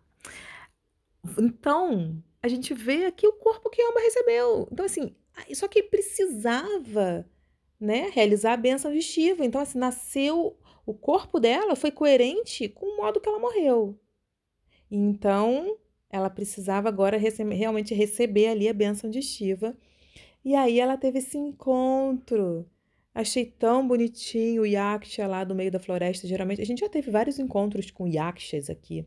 Então, 1.39 2.23
a 2.43 2.49
gente 2.49 2.75
vê 2.75 3.07
aqui 3.07 3.27
o 3.27 3.33
corpo 3.33 3.71
que 3.71 3.83
Amba 3.83 4.01
recebeu. 4.01 4.69
Então, 4.73 4.85
assim, 4.85 5.15
só 5.55 5.69
que 5.69 5.83
precisava, 5.83 7.25
né, 7.83 8.11
realizar 8.13 8.53
a 8.53 8.57
bênção 8.57 8.93
de 8.93 9.03
Shiva. 9.03 9.45
Então, 9.45 9.61
assim, 9.61 9.79
nasceu, 9.79 10.57
o 10.87 10.95
corpo 10.95 11.41
dela 11.41 11.75
foi 11.77 11.91
coerente 11.91 12.69
com 12.69 12.87
o 12.87 12.97
modo 12.97 13.21
que 13.21 13.29
ela 13.29 13.39
morreu. 13.39 13.99
Então, 14.91 15.79
ela 16.11 16.31
precisava 16.31 16.89
agora 16.89 17.17
rece 17.17 17.43
realmente 17.45 17.95
receber 17.95 18.49
ali 18.49 18.69
a 18.69 18.75
bênção 18.75 19.11
de 19.11 19.23
Shiva. 19.23 19.77
E 20.45 20.55
aí 20.55 20.81
ela 20.81 20.97
teve 20.97 21.19
esse 21.19 21.39
encontro. 21.39 22.67
Achei 23.15 23.45
tão 23.45 23.87
bonitinho 23.87 24.63
o 24.63 24.67
Yaksha 24.67 25.27
lá 25.27 25.45
do 25.45 25.55
meio 25.55 25.71
da 25.71 25.79
floresta. 25.79 26.27
Geralmente, 26.27 26.63
a 26.63 26.67
gente 26.67 26.81
já 26.81 26.89
teve 26.89 27.11
vários 27.11 27.39
encontros 27.39 27.91
com 27.91 28.07
Yakshas 28.07 28.71
aqui 28.71 29.07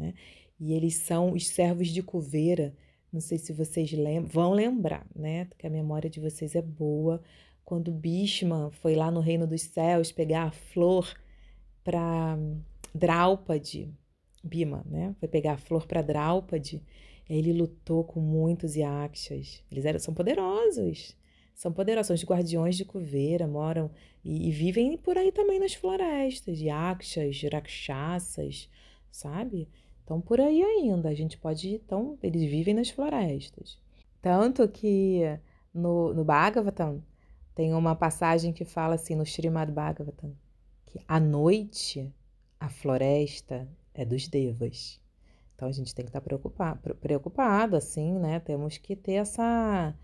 né? 0.00 0.14
E 0.58 0.72
eles 0.72 0.94
são 0.94 1.32
os 1.32 1.48
servos 1.48 1.88
de 1.88 2.02
coveira. 2.02 2.74
Não 3.12 3.20
sei 3.20 3.38
se 3.38 3.52
vocês 3.52 3.92
lembram, 3.92 4.30
vão 4.30 4.52
lembrar, 4.52 5.06
né? 5.14 5.48
Que 5.58 5.66
a 5.66 5.70
memória 5.70 6.08
de 6.08 6.20
vocês 6.20 6.54
é 6.54 6.62
boa. 6.62 7.22
Quando 7.70 7.92
Bhishma 7.92 8.68
foi 8.72 8.96
lá 8.96 9.12
no 9.12 9.20
reino 9.20 9.46
dos 9.46 9.62
céus 9.62 10.10
pegar 10.10 10.42
a 10.42 10.50
flor 10.50 11.08
para 11.84 12.36
Draupadi, 12.92 13.88
Bima, 14.42 14.84
né? 14.84 15.14
Foi 15.20 15.28
pegar 15.28 15.52
a 15.52 15.56
flor 15.56 15.86
para 15.86 16.02
Draupadi. 16.02 16.82
Ele 17.28 17.52
lutou 17.52 18.02
com 18.02 18.18
muitos 18.18 18.74
yakshas. 18.74 19.62
Eles 19.70 19.84
eram, 19.84 20.00
são 20.00 20.12
poderosos. 20.12 21.16
São 21.54 21.72
poderosos, 21.72 22.08
são 22.08 22.14
os 22.16 22.24
guardiões 22.24 22.76
de 22.76 22.84
coveira, 22.84 23.46
moram 23.46 23.88
e, 24.24 24.48
e 24.48 24.50
vivem 24.50 24.98
por 24.98 25.16
aí 25.16 25.30
também 25.30 25.60
nas 25.60 25.72
florestas. 25.72 26.60
Yakshas, 26.60 27.40
rakshasas, 27.52 28.68
sabe? 29.12 29.68
Então, 30.02 30.20
por 30.20 30.40
aí 30.40 30.60
ainda, 30.60 31.08
a 31.08 31.14
gente 31.14 31.38
pode. 31.38 31.68
Então, 31.74 32.18
eles 32.20 32.42
vivem 32.50 32.74
nas 32.74 32.90
florestas. 32.90 33.78
Tanto 34.20 34.66
que 34.66 35.20
no, 35.72 36.12
no 36.12 36.24
Bhagavatam 36.24 37.08
tem 37.60 37.74
uma 37.74 37.94
passagem 37.94 38.54
que 38.54 38.64
fala 38.64 38.94
assim, 38.94 39.14
no 39.14 39.22
Srimad 39.22 39.70
Bhagavatam, 39.70 40.34
que 40.86 40.98
à 41.06 41.20
noite 41.20 42.10
a 42.58 42.70
floresta 42.70 43.68
é 43.92 44.02
dos 44.02 44.26
devas. 44.26 44.98
Então 45.54 45.68
a 45.68 45.72
gente 45.72 45.94
tem 45.94 46.06
que 46.06 46.08
estar 46.08 46.22
preocupado, 46.22 46.94
preocupado 46.94 47.76
assim, 47.76 48.18
né? 48.18 48.40
Temos 48.40 48.78
que 48.78 48.96
ter 48.96 49.12
essa, 49.12 49.94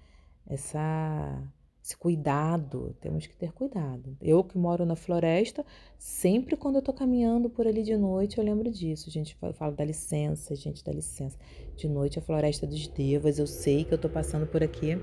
essa 0.46 1.50
esse 1.82 1.96
cuidado, 1.96 2.94
temos 3.00 3.26
que 3.26 3.34
ter 3.34 3.52
cuidado. 3.52 4.18
Eu 4.20 4.44
que 4.44 4.58
moro 4.58 4.84
na 4.84 4.94
floresta, 4.94 5.64
sempre 5.96 6.58
quando 6.58 6.76
eu 6.76 6.82
tô 6.82 6.92
caminhando 6.92 7.48
por 7.48 7.66
ali 7.66 7.82
de 7.82 7.96
noite, 7.96 8.36
eu 8.36 8.44
lembro 8.44 8.70
disso. 8.70 9.10
Gente, 9.10 9.34
eu 9.40 9.54
falo, 9.54 9.74
dá 9.74 9.82
licença, 9.82 10.54
gente, 10.54 10.84
dá 10.84 10.92
licença. 10.92 11.38
De 11.74 11.88
noite 11.88 12.18
a 12.18 12.22
floresta 12.22 12.66
dos 12.66 12.86
devas, 12.86 13.38
eu 13.38 13.46
sei 13.46 13.82
que 13.82 13.94
eu 13.94 13.98
tô 13.98 14.10
passando 14.10 14.46
por 14.46 14.62
aqui. 14.62 14.98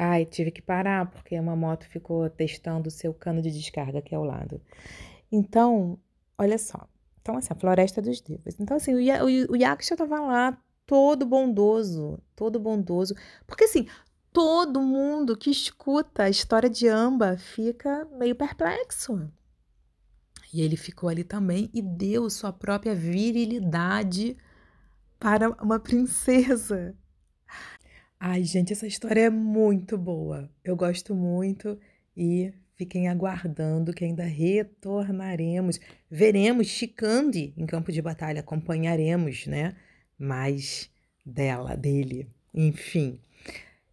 Ai, 0.00 0.24
tive 0.24 0.52
que 0.52 0.62
parar 0.62 1.10
porque 1.10 1.38
uma 1.40 1.56
moto 1.56 1.84
ficou 1.88 2.30
testando 2.30 2.86
o 2.86 2.90
seu 2.90 3.12
cano 3.12 3.42
de 3.42 3.50
descarga 3.50 3.98
aqui 3.98 4.14
ao 4.14 4.22
lado. 4.22 4.62
Então, 5.30 5.98
olha 6.38 6.56
só. 6.56 6.88
Então, 7.20 7.36
assim, 7.36 7.48
a 7.50 7.56
floresta 7.56 8.00
dos 8.00 8.20
devas. 8.20 8.60
Então, 8.60 8.76
assim, 8.76 8.94
o, 8.94 8.98
o, 8.98 9.52
o 9.52 9.56
Yaksha 9.56 9.96
tava 9.96 10.20
lá, 10.20 10.56
todo 10.86 11.26
bondoso, 11.26 12.22
todo 12.36 12.60
bondoso. 12.60 13.12
Porque, 13.44 13.64
assim, 13.64 13.88
todo 14.32 14.80
mundo 14.80 15.36
que 15.36 15.50
escuta 15.50 16.22
a 16.22 16.30
história 16.30 16.70
de 16.70 16.86
Amba 16.86 17.36
fica 17.36 18.06
meio 18.12 18.36
perplexo. 18.36 19.28
E 20.54 20.62
ele 20.62 20.76
ficou 20.76 21.08
ali 21.08 21.24
também 21.24 21.68
e 21.74 21.82
deu 21.82 22.30
sua 22.30 22.52
própria 22.52 22.94
virilidade 22.94 24.36
para 25.18 25.50
uma 25.60 25.80
princesa. 25.80 26.94
Ai, 28.20 28.42
gente, 28.44 28.72
essa 28.72 28.86
história 28.86 29.22
é 29.22 29.30
muito 29.30 29.96
boa. 29.96 30.50
Eu 30.64 30.74
gosto 30.76 31.14
muito 31.14 31.78
e 32.16 32.52
fiquem 32.74 33.08
aguardando 33.08 33.92
que 33.92 34.04
ainda 34.04 34.24
retornaremos. 34.24 35.78
Veremos 36.10 36.66
Chicande 36.66 37.54
em 37.56 37.64
campo 37.64 37.92
de 37.92 38.02
batalha, 38.02 38.40
acompanharemos, 38.40 39.46
né? 39.46 39.76
Mais 40.18 40.90
dela, 41.24 41.76
dele. 41.76 42.28
Enfim, 42.52 43.20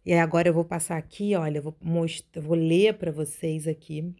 e 0.06 0.12
agora 0.14 0.48
eu 0.48 0.54
vou 0.54 0.64
passar 0.64 0.96
aqui, 0.96 1.34
olha, 1.34 1.60
vou 1.60 1.76
mostrar, 1.82 2.40
vou 2.40 2.56
ler 2.56 2.96
para 2.96 3.10
vocês 3.10 3.66
aqui 3.66 4.14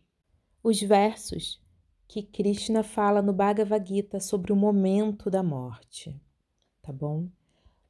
os 0.61 0.81
versos 0.83 1.62
que 2.09 2.25
Krishna 2.25 2.83
fala 2.83 3.23
no 3.23 3.33
Bhagavad 3.33 3.88
Gita 3.88 4.19
sobre 4.19 4.53
o 4.53 4.57
momento 4.57 5.31
da 5.31 5.45
morte, 5.45 6.21
tá 6.83 6.92
bom? 6.92 7.29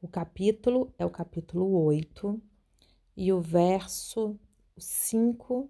O 0.07 0.09
capítulo 0.09 0.95
é 0.97 1.05
o 1.05 1.11
capítulo 1.11 1.83
8 1.83 2.41
e 3.17 3.33
o 3.33 3.41
verso 3.41 4.39
5, 4.79 5.69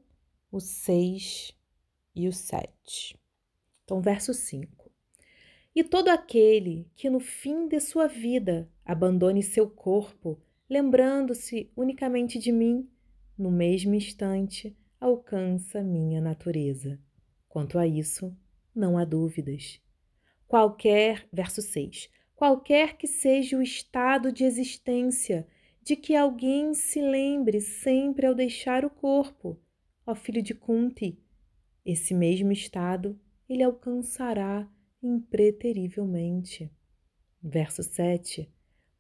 o 0.53 0.61
6 0.61 1.57
e 2.15 2.29
o 2.29 2.33
7. 2.35 3.19
Então, 3.83 4.03
verso 4.03 4.35
5. 4.35 4.93
E 5.75 5.83
todo 5.83 6.09
aquele 6.09 6.87
que 6.95 7.09
no 7.09 7.19
fim 7.19 7.67
de 7.67 7.81
sua 7.81 8.07
vida 8.09 8.71
abandone 8.85 9.43
seu 9.43 9.71
corpo 9.71 10.39
lembrando-se 10.69 11.73
unicamente 11.75 12.39
de 12.39 12.53
mim, 12.53 12.87
no 13.39 13.51
mesmo 13.51 13.95
instante 13.95 14.77
alcança 15.01 15.83
minha 15.83 16.21
natureza. 16.21 17.01
Quanto 17.49 17.79
a 17.79 17.87
isso, 17.87 18.37
não 18.75 18.99
há 18.99 19.05
dúvidas. 19.07 19.81
Qualquer, 20.47 21.27
verso 21.33 21.63
6, 21.63 22.11
qualquer 22.37 22.97
que 22.99 23.09
seja 23.09 23.57
o 23.57 23.63
estado 23.63 24.31
de 24.31 24.45
existência 24.45 25.49
de 25.83 25.97
que 25.97 26.15
alguém 26.15 26.75
se 26.75 27.01
lembre 27.01 27.61
sempre 27.61 28.27
ao 28.27 28.35
deixar 28.35 28.85
o 28.85 28.91
corpo, 28.91 29.59
ó 30.07 30.15
filho 30.15 30.43
de 30.43 30.55
Kunti, 30.55 31.19
esse 31.85 32.13
mesmo 32.13 32.53
estado 32.53 33.19
ele 33.49 33.63
alcançará 33.63 34.69
impreterivelmente. 35.03 36.71
Verso 37.43 37.83
7. 37.83 38.53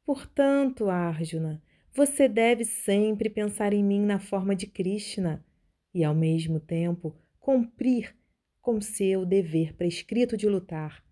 Portanto, 0.04 0.88
Arjuna, 0.88 1.60
você 1.92 2.28
deve 2.28 2.64
sempre 2.64 3.28
pensar 3.28 3.72
em 3.72 3.82
mim 3.82 4.00
na 4.00 4.20
forma 4.20 4.54
de 4.54 4.66
Krishna 4.66 5.44
e, 5.92 6.04
ao 6.04 6.14
mesmo 6.14 6.60
tempo, 6.60 7.16
cumprir 7.40 8.14
com 8.60 8.80
seu 8.80 9.26
dever 9.26 9.74
prescrito 9.74 10.36
de 10.36 10.48
lutar, 10.48 11.05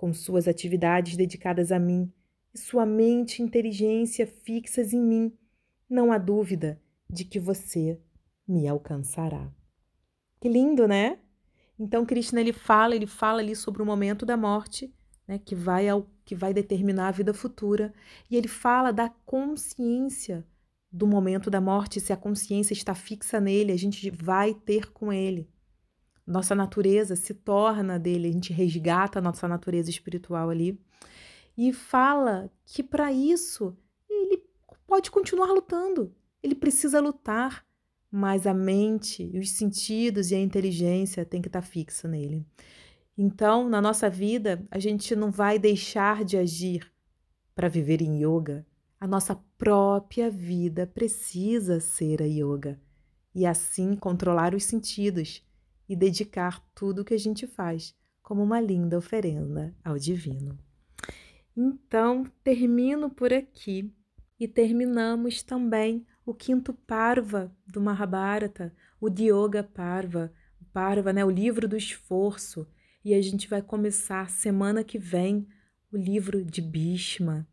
com 0.00 0.14
suas 0.14 0.48
atividades 0.48 1.14
dedicadas 1.14 1.70
a 1.70 1.78
mim 1.78 2.10
e 2.54 2.58
sua 2.58 2.86
mente 2.86 3.38
e 3.38 3.42
inteligência 3.42 4.26
fixas 4.26 4.94
em 4.94 5.02
mim. 5.02 5.30
Não 5.90 6.10
há 6.10 6.16
dúvida 6.16 6.80
de 7.06 7.22
que 7.22 7.38
você 7.38 8.00
me 8.48 8.66
alcançará. 8.66 9.52
Que 10.40 10.48
lindo, 10.48 10.88
né? 10.88 11.18
Então 11.78 12.06
Krishna 12.06 12.40
ele 12.40 12.54
fala, 12.54 12.96
ele 12.96 13.06
fala 13.06 13.40
ali 13.40 13.54
sobre 13.54 13.82
o 13.82 13.84
momento 13.84 14.24
da 14.24 14.38
morte 14.38 14.90
né, 15.28 15.38
que, 15.38 15.54
vai 15.54 15.86
ao, 15.86 16.08
que 16.24 16.34
vai 16.34 16.54
determinar 16.54 17.08
a 17.08 17.12
vida 17.12 17.34
futura. 17.34 17.92
E 18.30 18.36
ele 18.38 18.48
fala 18.48 18.94
da 18.94 19.10
consciência 19.26 20.46
do 20.90 21.06
momento 21.06 21.50
da 21.50 21.60
morte, 21.60 22.00
se 22.00 22.10
a 22.10 22.16
consciência 22.16 22.72
está 22.72 22.94
fixa 22.94 23.38
nele, 23.38 23.70
a 23.70 23.76
gente 23.76 24.10
vai 24.10 24.54
ter 24.54 24.90
com 24.92 25.12
ele. 25.12 25.46
Nossa 26.26 26.54
natureza 26.54 27.16
se 27.16 27.34
torna 27.34 27.98
dele, 27.98 28.28
a 28.28 28.32
gente 28.32 28.52
resgata 28.52 29.18
a 29.18 29.22
nossa 29.22 29.48
natureza 29.48 29.90
espiritual 29.90 30.50
ali. 30.50 30.80
E 31.56 31.72
fala 31.72 32.50
que 32.64 32.82
para 32.82 33.12
isso 33.12 33.76
ele 34.08 34.42
pode 34.86 35.10
continuar 35.10 35.52
lutando, 35.52 36.14
ele 36.42 36.54
precisa 36.54 37.00
lutar, 37.00 37.64
mas 38.10 38.46
a 38.46 38.54
mente, 38.54 39.30
os 39.38 39.50
sentidos 39.50 40.30
e 40.30 40.34
a 40.34 40.40
inteligência 40.40 41.24
tem 41.24 41.40
que 41.40 41.48
estar 41.48 41.62
fixa 41.62 42.08
nele. 42.08 42.44
Então, 43.16 43.68
na 43.68 43.80
nossa 43.80 44.08
vida, 44.08 44.66
a 44.70 44.78
gente 44.78 45.14
não 45.14 45.30
vai 45.30 45.58
deixar 45.58 46.24
de 46.24 46.36
agir 46.36 46.90
para 47.54 47.68
viver 47.68 48.00
em 48.00 48.24
yoga. 48.24 48.66
A 48.98 49.06
nossa 49.06 49.38
própria 49.58 50.30
vida 50.30 50.86
precisa 50.86 51.80
ser 51.80 52.22
a 52.22 52.26
yoga 52.26 52.80
e 53.34 53.46
assim 53.46 53.94
controlar 53.94 54.54
os 54.54 54.64
sentidos 54.64 55.42
e 55.90 55.96
dedicar 55.96 56.64
tudo 56.72 57.02
o 57.02 57.04
que 57.04 57.14
a 57.14 57.18
gente 57.18 57.48
faz 57.48 57.96
como 58.22 58.44
uma 58.44 58.60
linda 58.60 58.96
oferenda 58.96 59.74
ao 59.84 59.98
divino. 59.98 60.56
Então, 61.56 62.30
termino 62.44 63.10
por 63.10 63.34
aqui 63.34 63.92
e 64.38 64.46
terminamos 64.46 65.42
também 65.42 66.06
o 66.24 66.32
quinto 66.32 66.72
Parva 66.72 67.52
do 67.66 67.80
Mahabharata, 67.80 68.72
o 69.00 69.10
Dioga 69.10 69.64
Parva, 69.64 70.32
o 70.60 70.64
Parva, 70.66 71.12
né, 71.12 71.24
o 71.24 71.30
livro 71.30 71.66
do 71.66 71.76
esforço, 71.76 72.68
e 73.04 73.12
a 73.12 73.20
gente 73.20 73.48
vai 73.48 73.60
começar 73.60 74.30
semana 74.30 74.84
que 74.84 74.96
vem 74.96 75.48
o 75.92 75.96
livro 75.96 76.44
de 76.44 76.62
Bhishma, 76.62 77.48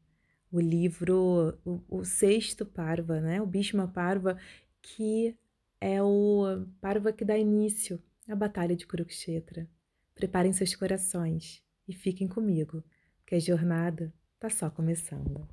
o 0.51 0.59
livro, 0.59 1.57
o, 1.65 1.81
o 1.89 2.05
sexto 2.05 2.67
Parva, 2.67 3.19
né, 3.19 3.41
o 3.41 3.47
Bhishma 3.47 3.87
Parva, 3.87 4.37
que 4.79 5.35
é 5.81 6.03
o 6.03 6.63
Parva 6.79 7.11
que 7.11 7.25
dá 7.25 7.35
início 7.35 7.99
à 8.27 8.35
Batalha 8.35 8.75
de 8.75 8.85
Kurukshetra. 8.85 9.67
Preparem 10.13 10.53
seus 10.53 10.75
corações 10.75 11.63
e 11.87 11.93
fiquem 11.93 12.27
comigo, 12.27 12.83
que 13.25 13.35
a 13.35 13.39
jornada 13.39 14.13
está 14.35 14.49
só 14.49 14.69
começando. 14.69 15.47